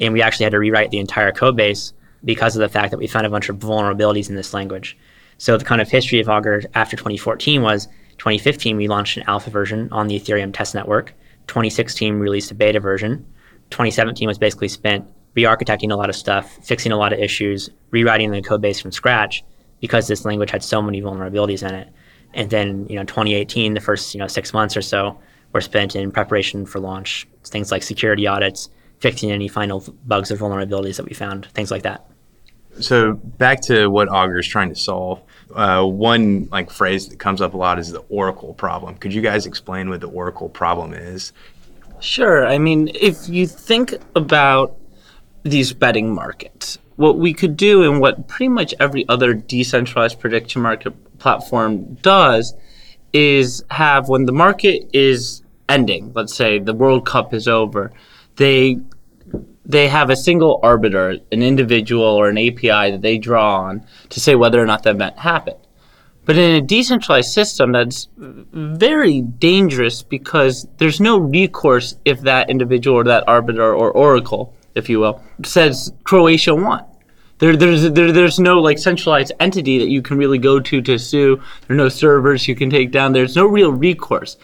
And 0.00 0.12
we 0.12 0.22
actually 0.22 0.44
had 0.44 0.52
to 0.52 0.58
rewrite 0.58 0.90
the 0.90 0.98
entire 0.98 1.32
code 1.32 1.56
base 1.56 1.92
because 2.24 2.56
of 2.56 2.60
the 2.60 2.68
fact 2.68 2.90
that 2.90 2.98
we 2.98 3.06
found 3.06 3.26
a 3.26 3.30
bunch 3.30 3.48
of 3.48 3.58
vulnerabilities 3.58 4.28
in 4.28 4.36
this 4.36 4.54
language. 4.54 4.96
So 5.38 5.56
the 5.56 5.64
kind 5.64 5.80
of 5.80 5.88
history 5.88 6.20
of 6.20 6.28
Augur 6.28 6.62
after 6.74 6.96
2014 6.96 7.62
was 7.62 7.86
2015 8.18 8.76
we 8.76 8.88
launched 8.88 9.16
an 9.16 9.24
alpha 9.26 9.50
version 9.50 9.88
on 9.92 10.06
the 10.06 10.18
Ethereum 10.18 10.52
test 10.52 10.74
network. 10.74 11.14
2016 11.46 12.14
we 12.14 12.20
released 12.20 12.50
a 12.50 12.54
beta 12.54 12.80
version. 12.80 13.24
2017 13.70 14.26
was 14.26 14.38
basically 14.38 14.68
spent 14.68 15.06
re-architecting 15.34 15.92
a 15.92 15.96
lot 15.96 16.08
of 16.08 16.16
stuff, 16.16 16.58
fixing 16.62 16.92
a 16.92 16.96
lot 16.96 17.12
of 17.12 17.18
issues, 17.18 17.68
rewriting 17.90 18.30
the 18.30 18.40
code 18.40 18.62
base 18.62 18.80
from 18.80 18.90
scratch 18.90 19.44
because 19.80 20.08
this 20.08 20.24
language 20.24 20.50
had 20.50 20.62
so 20.62 20.80
many 20.80 21.02
vulnerabilities 21.02 21.66
in 21.66 21.74
it. 21.74 21.88
And 22.32 22.48
then, 22.50 22.86
you 22.88 22.96
know, 22.96 23.04
2018, 23.04 23.74
the 23.74 23.80
first, 23.80 24.14
you 24.14 24.18
know, 24.18 24.26
six 24.26 24.54
months 24.54 24.76
or 24.76 24.82
so 24.82 25.18
were 25.56 25.62
spent 25.62 25.96
in 25.96 26.12
preparation 26.12 26.66
for 26.66 26.80
launch, 26.80 27.26
things 27.42 27.72
like 27.72 27.82
security 27.82 28.26
audits, 28.26 28.68
fixing 28.98 29.30
any 29.30 29.48
final 29.48 29.82
bugs 30.06 30.30
or 30.30 30.36
vulnerabilities 30.36 30.96
that 30.98 31.06
we 31.06 31.14
found, 31.14 31.46
things 31.46 31.70
like 31.70 31.82
that. 31.82 32.04
So 32.78 33.14
back 33.14 33.62
to 33.62 33.88
what 33.88 34.08
Augur 34.08 34.38
is 34.38 34.46
trying 34.46 34.68
to 34.68 34.74
solve. 34.74 35.22
Uh, 35.54 35.82
one 35.86 36.46
like 36.52 36.70
phrase 36.70 37.08
that 37.08 37.18
comes 37.18 37.40
up 37.40 37.54
a 37.54 37.56
lot 37.56 37.78
is 37.78 37.90
the 37.90 38.00
Oracle 38.10 38.52
problem. 38.52 38.96
Could 38.96 39.14
you 39.14 39.22
guys 39.22 39.46
explain 39.46 39.88
what 39.88 40.02
the 40.02 40.08
Oracle 40.08 40.50
problem 40.50 40.92
is? 40.92 41.32
Sure. 42.00 42.46
I 42.46 42.58
mean, 42.58 42.90
if 42.94 43.26
you 43.26 43.46
think 43.46 43.94
about 44.14 44.76
these 45.42 45.72
betting 45.72 46.14
markets, 46.14 46.78
what 46.96 47.16
we 47.16 47.32
could 47.32 47.56
do 47.56 47.82
and 47.90 47.98
what 47.98 48.28
pretty 48.28 48.50
much 48.50 48.74
every 48.78 49.08
other 49.08 49.32
decentralized 49.32 50.20
prediction 50.20 50.60
market 50.60 50.92
platform 51.18 51.94
does 52.02 52.52
is 53.14 53.64
have 53.70 54.10
when 54.10 54.26
the 54.26 54.32
market 54.32 54.90
is 54.92 55.42
ending, 55.68 56.12
let's 56.14 56.34
say 56.34 56.58
the 56.58 56.74
World 56.74 57.06
Cup 57.06 57.34
is 57.34 57.48
over, 57.48 57.92
they 58.36 58.78
they 59.64 59.88
have 59.88 60.10
a 60.10 60.16
single 60.16 60.60
arbiter, 60.62 61.18
an 61.32 61.42
individual 61.42 62.04
or 62.04 62.28
an 62.28 62.38
API 62.38 62.92
that 62.92 63.02
they 63.02 63.18
draw 63.18 63.62
on 63.62 63.84
to 64.10 64.20
say 64.20 64.36
whether 64.36 64.62
or 64.62 64.66
not 64.66 64.84
that 64.84 64.94
event 64.94 65.18
happened. 65.18 65.58
But 66.24 66.38
in 66.38 66.56
a 66.56 66.60
decentralized 66.60 67.32
system, 67.32 67.72
that's 67.72 68.08
very 68.16 69.22
dangerous 69.22 70.02
because 70.02 70.66
there's 70.78 71.00
no 71.00 71.18
recourse 71.18 71.96
if 72.04 72.20
that 72.22 72.50
individual 72.50 72.96
or 72.96 73.04
that 73.04 73.24
arbiter 73.28 73.74
or 73.74 73.90
oracle, 73.92 74.54
if 74.74 74.88
you 74.88 75.00
will, 75.00 75.22
says 75.44 75.92
Croatia 76.04 76.54
won. 76.54 76.84
There, 77.38 77.54
there's 77.54 77.90
there, 77.90 78.12
there's 78.12 78.40
no 78.40 78.60
like 78.60 78.78
centralized 78.78 79.32
entity 79.38 79.78
that 79.78 79.88
you 79.88 80.02
can 80.02 80.16
really 80.16 80.38
go 80.38 80.58
to 80.58 80.80
to 80.80 80.98
sue. 80.98 81.36
There 81.36 81.74
are 81.74 81.78
no 81.78 81.88
servers 81.88 82.48
you 82.48 82.56
can 82.56 82.70
take 82.70 82.90
down. 82.90 83.12
There's 83.12 83.36
no 83.36 83.46
real 83.46 83.70
recourse. 83.70 84.36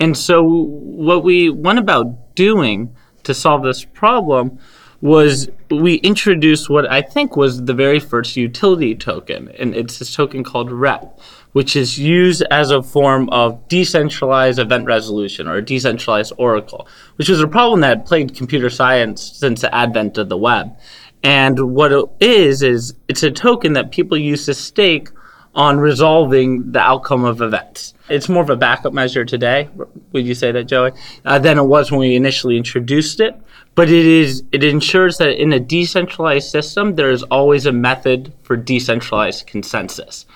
And 0.00 0.16
so 0.16 0.42
what 0.42 1.24
we 1.24 1.50
went 1.50 1.78
about 1.78 2.34
doing 2.34 2.94
to 3.24 3.34
solve 3.34 3.62
this 3.62 3.84
problem 3.84 4.58
was 5.00 5.48
we 5.70 5.94
introduced 5.96 6.68
what 6.68 6.90
I 6.90 7.02
think 7.02 7.36
was 7.36 7.64
the 7.64 7.74
very 7.74 8.00
first 8.00 8.36
utility 8.36 8.94
token, 8.94 9.48
and 9.58 9.74
it's 9.74 9.98
this 9.98 10.14
token 10.14 10.42
called 10.42 10.72
REP, 10.72 11.20
which 11.52 11.76
is 11.76 11.98
used 11.98 12.42
as 12.50 12.70
a 12.70 12.82
form 12.82 13.28
of 13.28 13.68
decentralized 13.68 14.58
event 14.58 14.86
resolution 14.86 15.46
or 15.46 15.60
decentralized 15.60 16.32
oracle, 16.36 16.88
which 17.16 17.28
was 17.28 17.40
a 17.40 17.46
problem 17.46 17.80
that 17.80 18.06
plagued 18.06 18.36
computer 18.36 18.70
science 18.70 19.22
since 19.22 19.60
the 19.60 19.72
advent 19.72 20.18
of 20.18 20.28
the 20.28 20.36
web. 20.36 20.76
And 21.22 21.74
what 21.74 21.92
it 21.92 22.04
is 22.20 22.62
is 22.62 22.94
it's 23.08 23.22
a 23.22 23.30
token 23.30 23.74
that 23.74 23.92
people 23.92 24.16
use 24.16 24.46
to 24.46 24.54
stake 24.54 25.10
on 25.54 25.78
resolving 25.78 26.72
the 26.72 26.80
outcome 26.80 27.24
of 27.24 27.40
events. 27.40 27.94
It's 28.08 28.28
more 28.28 28.42
of 28.42 28.50
a 28.50 28.56
backup 28.56 28.92
measure 28.92 29.24
today. 29.24 29.68
Would 30.12 30.26
you 30.26 30.34
say 30.34 30.52
that, 30.52 30.64
Joey? 30.64 30.92
Uh, 31.24 31.38
than 31.38 31.58
it 31.58 31.64
was 31.64 31.90
when 31.90 32.00
we 32.00 32.14
initially 32.14 32.56
introduced 32.56 33.20
it. 33.20 33.34
But 33.74 33.90
it 33.90 34.06
is 34.06 34.42
it 34.50 34.64
ensures 34.64 35.18
that 35.18 35.40
in 35.40 35.52
a 35.52 35.60
decentralized 35.60 36.50
system, 36.50 36.96
there 36.96 37.10
is 37.10 37.22
always 37.24 37.66
a 37.66 37.72
method 37.72 38.32
for 38.42 38.56
decentralized 38.56 39.46
consensus. 39.46 40.26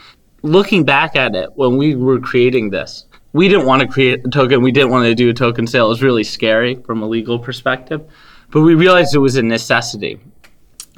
Looking 0.43 0.85
back 0.85 1.17
at 1.17 1.35
it, 1.35 1.51
when 1.55 1.77
we 1.77 1.95
were 1.95 2.21
creating 2.21 2.71
this, 2.71 3.07
we 3.33 3.49
didn't 3.49 3.67
want 3.67 3.83
to 3.83 3.89
create 3.89 4.25
a 4.25 4.29
token. 4.29 4.63
We 4.63 4.73
didn't 4.73 4.91
want 4.91 5.07
to 5.07 5.15
do 5.15 5.31
a 5.31 5.35
token 5.35 5.67
sale. 5.67 5.87
It 5.87 5.91
was 5.91 6.03
really 6.03 6.25
scary 6.25 6.77
from 6.77 7.03
a 7.03 7.07
legal 7.07 7.39
perspective. 7.39 8.03
But 8.51 8.61
we 8.61 8.75
realized 8.75 9.15
it 9.15 9.19
was 9.19 9.37
a 9.37 9.43
necessity. 9.43 10.21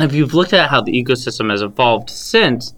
If 0.00 0.12
you've 0.12 0.34
looked 0.34 0.52
at 0.52 0.70
how 0.70 0.80
the 0.80 0.92
ecosystem 0.92 1.50
has 1.50 1.62
evolved 1.62 2.10
since, 2.10 2.74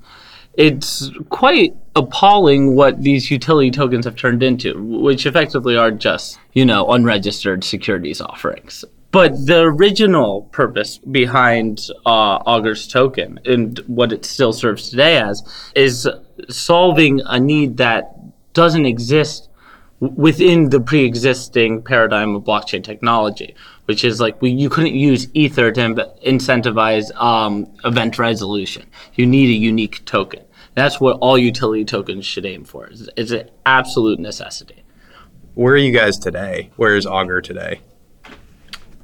it's 0.57 1.11
quite 1.29 1.75
appalling 1.95 2.75
what 2.75 3.03
these 3.03 3.31
utility 3.31 3.71
tokens 3.71 4.05
have 4.05 4.17
turned 4.17 4.43
into, 4.43 4.83
which 4.83 5.27
effectively 5.27 5.77
are 5.77 5.91
just, 5.91 6.39
you 6.53 6.65
know, 6.65 6.91
unregistered 6.91 7.63
securities 7.63 8.21
offerings. 8.21 8.85
But 9.13 9.47
the 9.47 9.61
original 9.61 10.43
purpose 10.53 10.99
behind 10.99 11.87
uh, 12.05 12.39
Augur's 12.45 12.87
token 12.87 13.41
and 13.45 13.79
what 13.87 14.13
it 14.13 14.25
still 14.25 14.53
serves 14.53 14.91
today 14.91 15.19
as 15.19 15.43
is 15.75 16.09
solving 16.49 17.21
a 17.25 17.39
need 17.39 17.77
that 17.79 18.13
doesn't 18.53 18.85
exist 18.85 19.49
within 20.01 20.69
the 20.69 20.81
pre-existing 20.81 21.83
paradigm 21.83 22.35
of 22.35 22.45
blockchain 22.45 22.85
technology, 22.85 23.55
which 23.87 24.05
is 24.05 24.21
like 24.21 24.41
we, 24.43 24.51
you 24.51 24.69
couldn't 24.69 24.95
use 24.95 25.29
Ether 25.33 25.73
to 25.73 25.81
incentivize 26.27 27.15
um, 27.17 27.67
event 27.85 28.19
resolution. 28.19 28.87
You 29.15 29.27
need 29.27 29.49
a 29.49 29.59
unique 29.59 30.05
token. 30.05 30.43
That's 30.77 31.01
what 31.01 31.17
all 31.21 31.39
utility 31.39 31.87
tokens 31.87 32.27
should 32.27 32.45
aim 32.45 32.65
for. 32.65 32.87
It's, 32.87 33.09
it's 33.17 33.31
an 33.31 33.51
absolute 33.65 34.21
necessity. 34.21 34.85
Where 35.55 35.73
are 35.73 35.79
you 35.79 35.91
guys 35.91 36.19
today? 36.19 36.71
Where 36.77 36.97
is 36.97 37.07
Augur 37.07 37.41
today? 37.41 37.81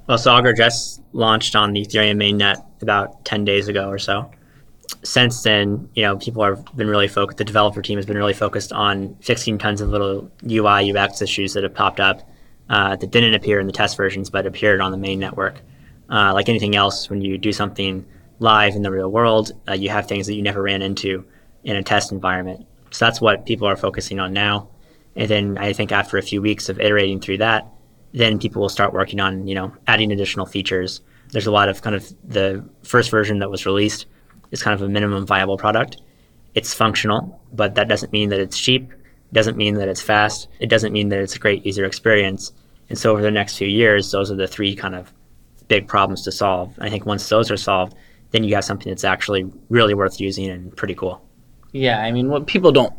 Well, 0.07 0.19
so 0.19 0.33
Augur 0.33 0.53
just 0.53 1.01
launched 1.15 1.57
on 1.57 1.73
the 1.73 1.81
Ethereum 1.81 2.19
mainnet 2.19 2.63
about 2.83 3.25
10 3.25 3.47
days 3.47 3.69
ago 3.69 3.89
or 3.89 3.99
so. 3.99 4.31
Since 5.03 5.43
then, 5.45 5.89
you 5.95 6.03
know, 6.03 6.19
people 6.19 6.45
have 6.45 6.63
been 6.77 6.89
really 6.89 7.09
focused, 7.09 7.39
the 7.39 7.45
developer 7.45 7.81
team 7.81 7.97
has 7.97 8.05
been 8.05 8.19
really 8.19 8.35
focused 8.35 8.75
on 8.75 9.17
fixing 9.23 9.57
tons 9.57 9.81
of 9.81 9.89
little 9.89 10.31
UI, 10.47 10.95
UX 10.95 11.23
issues 11.23 11.55
that 11.55 11.63
have 11.63 11.75
popped 11.75 12.01
up 12.01 12.29
uh, 12.69 12.97
that 12.97 13.11
didn't 13.11 13.33
appear 13.33 13.59
in 13.59 13.67
the 13.67 13.73
test 13.73 13.97
versions 13.97 14.29
but 14.29 14.45
appeared 14.45 14.83
on 14.83 14.91
the 14.91 14.99
main 14.99 15.19
network. 15.19 15.63
Uh, 16.11 16.35
like 16.35 16.51
anything 16.51 16.77
else, 16.77 17.09
when 17.09 17.23
you 17.23 17.39
do 17.39 17.51
something 17.51 18.05
live 18.41 18.75
in 18.75 18.83
the 18.83 18.91
real 18.91 19.11
world, 19.11 19.53
uh, 19.67 19.73
you 19.73 19.89
have 19.89 20.07
things 20.07 20.27
that 20.27 20.35
you 20.35 20.43
never 20.43 20.61
ran 20.61 20.83
into 20.83 21.25
in 21.65 21.77
a 21.77 21.83
test 21.83 22.13
environment. 22.13 22.67
So 22.91 23.05
that's 23.05 23.21
what 23.21 23.47
people 23.47 23.67
are 23.67 23.77
focusing 23.77 24.21
on 24.21 24.33
now. 24.33 24.69
And 25.17 25.29
then 25.29 25.59
I 25.59 25.73
think 25.73 25.93
after 25.93 26.19
a 26.19 26.23
few 26.23 26.43
weeks 26.43 26.69
of 26.69 26.81
iterating 26.81 27.21
through 27.21 27.39
that, 27.39 27.67
then 28.13 28.39
people 28.39 28.63
will 28.63 28.69
start 28.69 28.93
working 28.93 29.21
on, 29.21 29.47
you 29.47 29.55
know, 29.55 29.73
adding 29.87 30.13
additional 30.13 30.47
features. 30.47 31.01
There's 31.31 31.47
a 31.47 31.53
lot 31.53 31.69
of 31.69 31.83
kind 31.83 31.97
of 31.97 32.13
the 32.25 32.65
first 32.83 33.11
version 33.11 33.39
that 33.39 33.51
was 33.51 33.65
released 33.65 34.07
is 34.51 34.63
kind 34.63 34.75
of 34.75 34.83
a 34.83 34.89
minimum 34.89 35.27
viable 35.27 35.57
product. 35.57 36.01
it's 36.55 36.75
functional, 36.75 37.41
but 37.53 37.75
that 37.77 37.89
doesn't 37.89 38.13
mean 38.13 38.29
that 38.29 38.41
it's 38.41 38.59
cheap. 38.59 38.93
Doesn't 39.33 39.57
mean 39.57 39.77
that 39.77 39.89
it's 39.89 40.03
fast. 40.03 40.49
It 40.61 40.69
doesn't 40.69 40.93
mean 40.93 41.09
that 41.09 41.21
it's 41.21 41.35
a 41.35 41.39
great 41.39 41.65
user 41.65 41.85
experience. 41.85 42.53
And 42.91 42.99
so 42.99 43.11
over 43.13 43.23
the 43.23 43.31
next 43.31 43.57
few 43.57 43.69
years, 43.69 44.11
those 44.11 44.31
are 44.31 44.37
the 44.37 44.47
three 44.47 44.75
kind 44.77 44.95
of 44.95 45.13
big 45.69 45.89
problems 45.89 46.23
to 46.25 46.33
solve. 46.33 46.75
I 46.79 46.91
think 46.91 47.07
once 47.07 47.27
those 47.29 47.51
are 47.51 47.57
solved, 47.57 47.95
then 48.33 48.45
you 48.45 48.55
have 48.55 48.65
something 48.65 48.91
that's 48.91 49.05
actually 49.05 49.51
really 49.71 49.95
worth 49.95 50.21
using 50.21 50.51
and 50.51 50.77
pretty 50.77 50.95
cool. 50.95 51.27
Yeah, 51.73 52.01
I 52.01 52.13
mean, 52.13 52.29
what 52.29 52.47
people 52.47 52.71
don't 52.71 52.93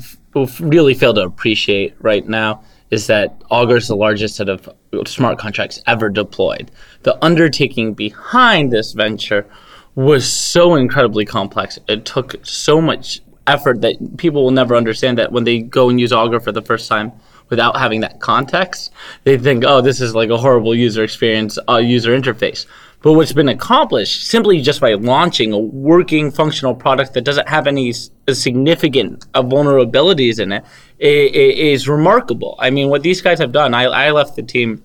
really 0.59 0.93
fail 0.93 1.13
to 1.13 1.21
appreciate 1.21 1.95
right 1.99 2.27
now 2.27 2.63
is 2.89 3.07
that 3.07 3.41
Augur 3.49 3.77
is 3.77 3.87
the 3.87 3.95
largest 3.95 4.35
set 4.35 4.49
of 4.49 4.69
smart 5.05 5.39
contracts 5.39 5.81
ever 5.87 6.09
deployed. 6.09 6.71
The 7.03 7.23
undertaking 7.23 7.93
behind 7.93 8.71
this 8.71 8.93
venture 8.93 9.47
was 9.95 10.31
so 10.31 10.75
incredibly 10.75 11.25
complex. 11.25 11.79
It 11.87 12.05
took 12.05 12.35
so 12.45 12.81
much 12.81 13.21
effort 13.45 13.81
that 13.81 14.17
people 14.17 14.43
will 14.43 14.51
never 14.51 14.75
understand 14.75 15.17
that 15.17 15.31
when 15.31 15.43
they 15.43 15.59
go 15.59 15.89
and 15.89 15.99
use 15.99 16.11
Augur 16.11 16.39
for 16.39 16.51
the 16.51 16.61
first 16.61 16.87
time 16.87 17.11
without 17.49 17.77
having 17.77 18.01
that 18.01 18.19
context, 18.19 18.91
they 19.23 19.37
think, 19.37 19.63
oh, 19.65 19.81
this 19.81 20.01
is 20.01 20.15
like 20.15 20.29
a 20.29 20.37
horrible 20.37 20.73
user 20.73 21.03
experience, 21.03 21.59
uh, 21.69 21.77
user 21.77 22.17
interface. 22.17 22.65
But 23.03 23.13
what's 23.13 23.33
been 23.33 23.49
accomplished 23.49 24.27
simply 24.27 24.61
just 24.61 24.79
by 24.79 24.93
launching 24.93 25.51
a 25.51 25.59
working 25.59 26.31
functional 26.31 26.73
product 26.73 27.13
that 27.13 27.25
doesn't 27.25 27.49
have 27.49 27.67
any 27.67 27.91
significant 27.91 29.25
uh, 29.33 29.43
vulnerabilities 29.43 30.39
in 30.39 30.53
it 30.53 30.63
is 30.99 31.89
remarkable. 31.89 32.55
I 32.59 32.69
mean, 32.69 32.87
what 32.87 33.03
these 33.03 33.21
guys 33.21 33.39
have 33.39 33.51
done, 33.51 33.73
I, 33.73 33.83
I 33.83 34.11
left 34.11 34.37
the 34.37 34.41
team 34.41 34.81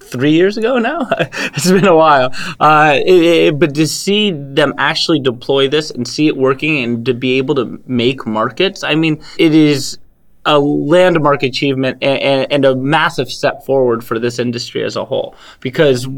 three 0.00 0.32
years 0.32 0.56
ago 0.56 0.78
now. 0.78 1.06
it's 1.20 1.70
been 1.70 1.86
a 1.86 1.94
while. 1.94 2.34
Uh, 2.58 2.94
it, 2.96 3.22
it, 3.22 3.58
but 3.58 3.76
to 3.76 3.86
see 3.86 4.32
them 4.32 4.74
actually 4.76 5.20
deploy 5.20 5.68
this 5.68 5.92
and 5.92 6.08
see 6.08 6.26
it 6.26 6.36
working 6.36 6.82
and 6.82 7.06
to 7.06 7.14
be 7.14 7.38
able 7.38 7.54
to 7.54 7.80
make 7.86 8.26
markets, 8.26 8.82
I 8.82 8.96
mean, 8.96 9.22
it 9.38 9.54
is 9.54 9.96
a 10.44 10.58
landmark 10.58 11.44
achievement 11.44 11.98
and, 12.02 12.18
and, 12.18 12.52
and 12.52 12.64
a 12.64 12.74
massive 12.74 13.30
step 13.30 13.64
forward 13.64 14.02
for 14.02 14.18
this 14.18 14.40
industry 14.40 14.82
as 14.82 14.96
a 14.96 15.04
whole 15.04 15.36
because 15.60 16.08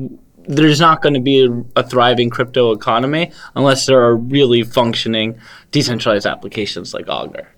there's 0.47 0.81
not 0.81 1.03
going 1.03 1.15
to 1.15 1.21
be 1.21 1.45
a, 1.45 1.81
a, 1.81 1.83
thriving 1.83 2.31
crypto 2.31 2.73
economy 2.73 3.33
unless 3.55 3.87
there 3.87 4.03
are 4.03 4.17
really 4.17 4.63
functioning 4.63 5.39
decentralized 5.71 6.27
applications 6.27 6.95
like 6.95 7.09
Augur. 7.09 7.49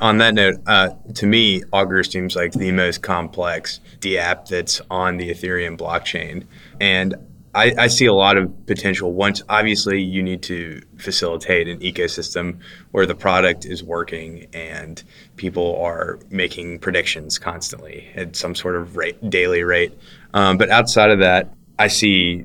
On 0.00 0.18
that 0.18 0.34
note, 0.34 0.60
uh, 0.66 0.90
to 1.14 1.26
me, 1.26 1.62
Augur 1.72 2.04
seems 2.04 2.36
like 2.36 2.52
the 2.52 2.70
most 2.70 3.02
complex 3.02 3.80
DApp 4.00 4.46
that's 4.46 4.80
on 4.90 5.16
the 5.16 5.30
Ethereum 5.30 5.76
blockchain. 5.76 6.44
And 6.80 7.16
I, 7.54 7.74
I, 7.76 7.86
see 7.88 8.06
a 8.06 8.12
lot 8.12 8.36
of 8.36 8.66
potential. 8.66 9.12
Once, 9.12 9.42
obviously, 9.48 10.00
you 10.00 10.22
need 10.22 10.42
to 10.44 10.80
facilitate 10.98 11.66
an 11.66 11.80
ecosystem 11.80 12.60
where 12.92 13.06
the 13.06 13.16
product 13.16 13.64
is 13.64 13.82
working 13.82 14.46
and 14.52 15.02
people 15.36 15.76
are 15.82 16.20
making 16.30 16.78
predictions 16.78 17.38
constantly 17.38 18.08
at 18.14 18.36
some 18.36 18.54
sort 18.54 18.76
of 18.76 18.96
rate, 18.96 19.30
daily 19.30 19.64
rate. 19.64 19.92
Um, 20.34 20.58
but 20.58 20.70
outside 20.70 21.10
of 21.10 21.18
that, 21.20 21.52
I 21.78 21.88
see 21.88 22.44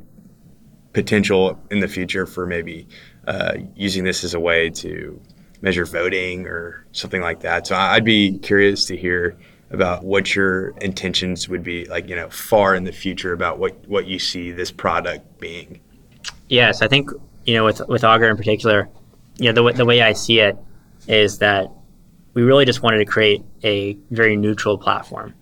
potential 0.94 1.60
in 1.72 1.80
the 1.80 1.88
future 1.88 2.26
for 2.26 2.46
maybe 2.46 2.88
uh, 3.28 3.54
using 3.76 4.04
this 4.04 4.24
as 4.24 4.34
a 4.34 4.40
way 4.40 4.70
to 4.70 5.20
measure 5.62 5.86
voting 5.86 6.46
or 6.46 6.86
something 6.92 7.22
like 7.22 7.40
that. 7.40 7.66
So 7.68 7.76
I'd 7.76 8.06
be 8.06 8.38
curious 8.40 8.86
to 8.86 8.98
hear 8.98 9.38
about 9.72 10.04
what 10.04 10.36
your 10.36 10.70
intentions 10.82 11.50
would 11.50 11.64
be, 11.64 11.86
like 11.86 12.08
you 12.08 12.16
know, 12.16 12.30
far 12.30 12.76
in 12.76 12.84
the 12.84 12.92
future 12.92 13.34
about 13.34 13.58
what 13.58 13.76
what 13.88 14.06
you 14.06 14.20
see 14.20 14.52
this 14.52 14.72
product 14.72 15.40
being. 15.40 15.80
Yes, 16.48 16.82
I 16.82 16.88
think 16.88 17.10
you 17.46 17.56
know 17.56 17.66
with 17.66 17.82
with 17.88 18.04
Augur 18.04 18.30
in 18.30 18.38
particular, 18.38 18.90
you 19.38 19.52
know 19.52 19.64
the 19.64 19.78
the 19.78 19.86
way 19.86 20.02
I 20.02 20.14
see 20.14 20.40
it 20.40 20.58
is 21.08 21.40
that 21.40 21.72
we 22.34 22.44
really 22.44 22.66
just 22.66 22.84
wanted 22.84 23.00
to 23.00 23.06
create 23.06 23.44
a 23.64 23.98
very 24.12 24.36
neutral 24.36 24.78
platform. 24.78 25.34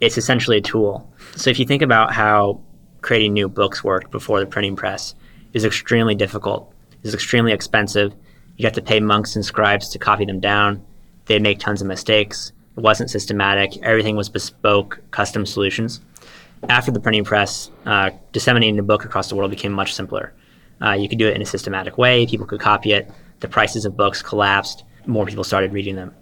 It's 0.00 0.16
essentially 0.16 0.58
a 0.58 0.60
tool. 0.60 1.12
So 1.36 1.50
if 1.50 1.58
you 1.58 1.64
think 1.64 1.82
about 1.82 2.12
how 2.12 2.60
creating 3.00 3.32
new 3.32 3.48
books 3.48 3.84
worked 3.84 4.10
before 4.10 4.40
the 4.40 4.46
printing 4.46 4.76
press 4.76 5.14
is 5.52 5.64
extremely 5.64 6.14
difficult. 6.14 6.72
It's 7.02 7.14
extremely 7.14 7.52
expensive. 7.52 8.14
You 8.56 8.64
have 8.64 8.74
to 8.74 8.82
pay 8.82 9.00
monks 9.00 9.36
and 9.36 9.44
scribes 9.44 9.88
to 9.90 9.98
copy 9.98 10.24
them 10.24 10.40
down. 10.40 10.84
They 11.26 11.38
make 11.38 11.58
tons 11.58 11.80
of 11.80 11.86
mistakes. 11.86 12.52
It 12.76 12.80
wasn't 12.80 13.10
systematic. 13.10 13.76
Everything 13.82 14.16
was 14.16 14.28
bespoke, 14.28 15.00
custom 15.10 15.46
solutions. 15.46 16.00
After 16.68 16.90
the 16.90 17.00
printing 17.00 17.24
press, 17.24 17.70
uh, 17.86 18.10
disseminating 18.32 18.78
a 18.78 18.82
book 18.82 19.04
across 19.04 19.28
the 19.28 19.36
world 19.36 19.50
became 19.50 19.72
much 19.72 19.94
simpler. 19.94 20.32
Uh, 20.82 20.92
you 20.92 21.08
could 21.08 21.18
do 21.18 21.28
it 21.28 21.34
in 21.34 21.42
a 21.42 21.46
systematic 21.46 21.98
way. 21.98 22.26
People 22.26 22.46
could 22.46 22.60
copy 22.60 22.92
it. 22.92 23.10
The 23.40 23.48
prices 23.48 23.84
of 23.84 23.96
books 23.96 24.22
collapsed. 24.22 24.84
More 25.06 25.24
people 25.24 25.44
started 25.44 25.72
reading 25.72 25.96
them. 25.96 26.14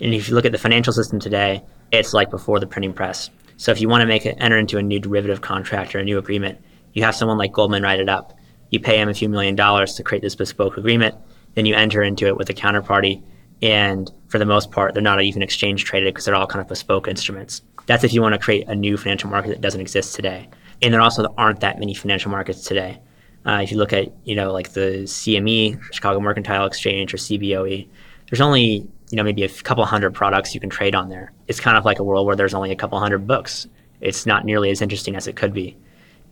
And 0.00 0.14
if 0.14 0.28
you 0.28 0.34
look 0.34 0.44
at 0.44 0.52
the 0.52 0.58
financial 0.58 0.92
system 0.92 1.18
today, 1.18 1.62
it's 1.90 2.12
like 2.12 2.30
before 2.30 2.60
the 2.60 2.66
printing 2.66 2.92
press. 2.92 3.30
So 3.58 3.72
if 3.72 3.80
you 3.80 3.88
want 3.88 4.02
to 4.02 4.06
make 4.06 4.24
it 4.24 4.36
enter 4.38 4.56
into 4.56 4.78
a 4.78 4.82
new 4.82 5.00
derivative 5.00 5.40
contract 5.40 5.94
or 5.94 5.98
a 5.98 6.04
new 6.04 6.16
agreement, 6.16 6.60
you 6.92 7.02
have 7.02 7.14
someone 7.14 7.38
like 7.38 7.52
Goldman 7.52 7.82
write 7.82 7.98
it 7.98 8.08
up. 8.08 8.32
You 8.70 8.78
pay 8.78 8.98
him 8.98 9.08
a 9.08 9.14
few 9.14 9.28
million 9.28 9.56
dollars 9.56 9.94
to 9.94 10.04
create 10.04 10.22
this 10.22 10.36
bespoke 10.36 10.76
agreement. 10.76 11.16
Then 11.54 11.66
you 11.66 11.74
enter 11.74 12.02
into 12.02 12.26
it 12.26 12.36
with 12.36 12.48
a 12.50 12.54
counterparty. 12.54 13.20
And 13.60 14.10
for 14.28 14.38
the 14.38 14.46
most 14.46 14.70
part, 14.70 14.94
they're 14.94 15.02
not 15.02 15.20
even 15.20 15.42
exchange 15.42 15.84
traded 15.84 16.14
because 16.14 16.24
they're 16.24 16.36
all 16.36 16.46
kind 16.46 16.62
of 16.62 16.68
bespoke 16.68 17.08
instruments. 17.08 17.62
That's 17.86 18.04
if 18.04 18.12
you 18.12 18.22
want 18.22 18.34
to 18.34 18.38
create 18.38 18.68
a 18.68 18.76
new 18.76 18.96
financial 18.96 19.28
market 19.28 19.48
that 19.48 19.60
doesn't 19.60 19.80
exist 19.80 20.14
today. 20.14 20.48
And 20.80 20.94
there 20.94 21.00
also 21.00 21.34
aren't 21.36 21.60
that 21.60 21.80
many 21.80 21.94
financial 21.94 22.30
markets 22.30 22.62
today. 22.62 23.00
Uh, 23.44 23.60
if 23.64 23.72
you 23.72 23.78
look 23.78 23.92
at, 23.92 24.12
you 24.24 24.36
know, 24.36 24.52
like 24.52 24.72
the 24.74 25.02
CME, 25.02 25.82
Chicago 25.92 26.20
Mercantile 26.20 26.66
Exchange, 26.66 27.12
or 27.12 27.16
CBOE, 27.16 27.88
there's 28.30 28.40
only 28.40 28.86
you 29.10 29.16
know 29.16 29.22
maybe 29.22 29.42
a 29.42 29.48
couple 29.48 29.84
hundred 29.84 30.14
products 30.14 30.54
you 30.54 30.60
can 30.60 30.70
trade 30.70 30.94
on 30.94 31.08
there. 31.08 31.32
It's 31.46 31.60
kind 31.60 31.76
of 31.76 31.84
like 31.84 31.98
a 31.98 32.04
world 32.04 32.26
where 32.26 32.36
there's 32.36 32.54
only 32.54 32.70
a 32.70 32.76
couple 32.76 32.98
hundred 32.98 33.26
books. 33.26 33.66
It's 34.00 34.26
not 34.26 34.44
nearly 34.44 34.70
as 34.70 34.80
interesting 34.82 35.16
as 35.16 35.26
it 35.26 35.36
could 35.36 35.52
be. 35.52 35.76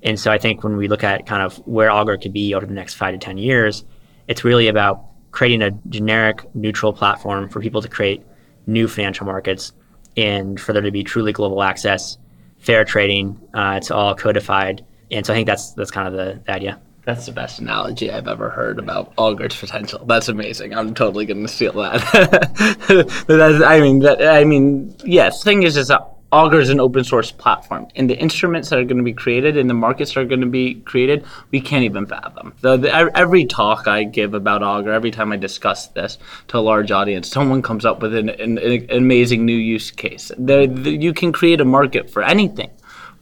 And 0.03 0.21
so 0.21 0.31
I 0.31 0.39
think 0.39 0.63
when 0.63 0.77
we 0.77 0.89
look 0.89 1.03
at 1.03 1.27
kind 1.27 1.43
of 1.43 1.57
where 1.67 1.91
Augur 1.91 2.17
could 2.17 2.33
be 2.33 2.55
over 2.55 2.67
the 2.67 2.75
next 2.75 2.95
five 2.95 3.15
to 3.15 3.19
ten 3.19 3.39
years, 3.39 3.85
it's 4.29 4.45
really 4.45 4.69
about 4.69 5.05
creating 5.33 5.63
a 5.63 5.71
generic, 5.89 6.43
neutral 6.55 6.93
platform 6.93 7.49
for 7.49 7.61
people 7.61 7.83
to 7.83 7.89
create 7.89 8.23
new 8.67 8.89
financial 8.89 9.27
markets 9.27 9.73
and 10.17 10.61
for 10.61 10.73
there 10.73 10.83
to 10.83 10.91
be 10.91 11.05
truly 11.05 11.33
global 11.33 11.63
access, 11.63 12.19
fair 12.59 12.85
trading. 12.85 13.39
Uh, 13.53 13.75
it's 13.77 13.91
all 13.91 14.15
codified, 14.15 14.85
and 15.11 15.27
so 15.27 15.33
I 15.33 15.37
think 15.37 15.47
that's 15.47 15.73
that's 15.73 15.91
kind 15.91 16.09
of 16.09 16.15
the, 16.15 16.43
the 16.45 16.53
idea. 16.53 16.81
That's 17.07 17.25
the 17.25 17.33
best 17.33 17.61
analogy 17.61 18.11
I've 18.11 18.27
ever 18.27 18.51
heard 18.51 18.81
about 18.81 19.13
Augur's 19.17 19.57
potential. 19.57 20.05
That's 20.07 20.29
amazing. 20.29 20.75
I'm 20.75 20.93
totally 20.93 21.25
going 21.25 21.41
to 21.41 21.49
steal 21.49 21.73
that. 21.75 22.03
I 23.65 23.81
mean, 23.81 24.01
that, 24.01 24.27
I 24.27 24.43
mean, 24.43 24.93
yes. 25.05 25.45
Thing 25.45 25.63
is, 25.63 25.77
is 25.77 25.87
that 25.87 26.05
Augur 26.33 26.59
is 26.59 26.69
an 26.69 26.81
open 26.81 27.05
source 27.05 27.31
platform, 27.31 27.87
and 27.95 28.11
the 28.11 28.19
instruments 28.19 28.71
that 28.71 28.81
are 28.81 28.85
going 28.85 28.99
to 28.99 29.05
be 29.05 29.13
created 29.13 29.57
and 29.57 29.71
the 29.71 29.75
markets 29.75 30.15
that 30.15 30.21
are 30.21 30.25
going 30.25 30.41
to 30.41 30.49
be 30.49 30.75
created, 30.81 31.25
we 31.53 31.61
can't 31.61 31.85
even 31.85 32.07
fathom. 32.07 32.53
The, 32.63 33.11
every 33.15 33.45
talk 33.45 33.87
I 33.87 34.03
give 34.03 34.35
about 34.35 34.65
Augur, 34.65 34.91
every 34.91 35.13
time 35.13 35.31
I 35.31 35.37
discuss 35.37 35.87
this 35.87 36.19
to 36.49 36.59
a 36.59 36.61
large 36.61 36.91
audience, 36.91 37.29
someone 37.29 37.63
comes 37.63 37.85
up 37.85 38.03
with 38.03 38.17
an, 38.17 38.31
an, 38.31 38.59
an 38.59 38.91
amazing 38.91 39.47
new 39.47 39.57
use 39.57 39.93
case. 39.93 40.33
The, 40.37 40.67
you 40.67 41.15
can 41.15 41.33
create 41.33 41.61
a 41.61 41.65
market 41.65 42.11
for 42.11 42.25
anything 42.25 42.71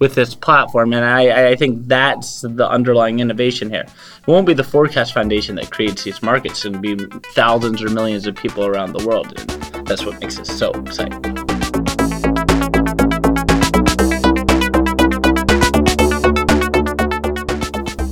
with 0.04 0.14
this 0.14 0.34
platform. 0.34 0.92
And 0.92 1.02
I, 1.02 1.52
I 1.52 1.56
think 1.56 1.88
that's 1.88 2.42
the 2.42 2.68
underlying 2.68 3.20
innovation 3.20 3.70
here. 3.70 3.86
It 3.86 4.26
won't 4.26 4.46
be 4.46 4.52
the 4.52 4.62
Forecast 4.62 5.14
Foundation 5.14 5.54
that 5.54 5.70
creates 5.70 6.04
these 6.04 6.22
markets, 6.22 6.62
it'll 6.62 6.78
be 6.78 6.94
thousands 7.32 7.82
or 7.82 7.88
millions 7.88 8.26
of 8.26 8.36
people 8.36 8.66
around 8.66 8.92
the 8.92 9.02
world. 9.06 9.32
And 9.40 9.86
that's 9.86 10.04
what 10.04 10.20
makes 10.20 10.38
it 10.38 10.46
so 10.46 10.72
exciting. 10.72 11.24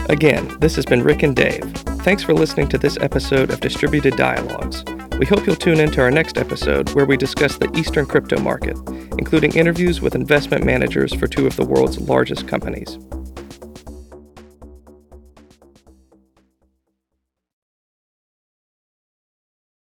Again, 0.09 0.57
this 0.61 0.75
has 0.77 0.87
been 0.87 1.03
Rick 1.03 1.23
and 1.23 1.37
Dave. 1.37 1.63
Thanks 2.05 2.23
for 2.23 2.33
listening 2.33 2.69
to 2.71 2.79
this 2.79 2.97
episode 3.03 3.51
of 3.51 3.61
Distributed 3.61 4.17
Dialogues. 4.17 4.83
We 5.23 5.27
hope 5.27 5.47
you'll 5.47 5.55
tune 5.55 5.79
in 5.79 5.93
to 5.93 6.01
our 6.01 6.11
next 6.11 6.37
episode 6.37 6.93
where 6.95 7.07
we 7.07 7.17
discuss 7.17 7.57
the 7.57 7.71
Eastern 7.79 8.07
crypto 8.07 8.41
market, 8.41 8.77
including 9.19 9.55
interviews 9.55 10.01
with 10.01 10.17
investment 10.17 10.65
managers 10.65 11.15
for 11.15 11.29
two 11.29 11.47
of 11.47 11.55
the 11.55 11.65
world's 11.65 12.01
largest 12.01 12.49
companies. 12.49 12.99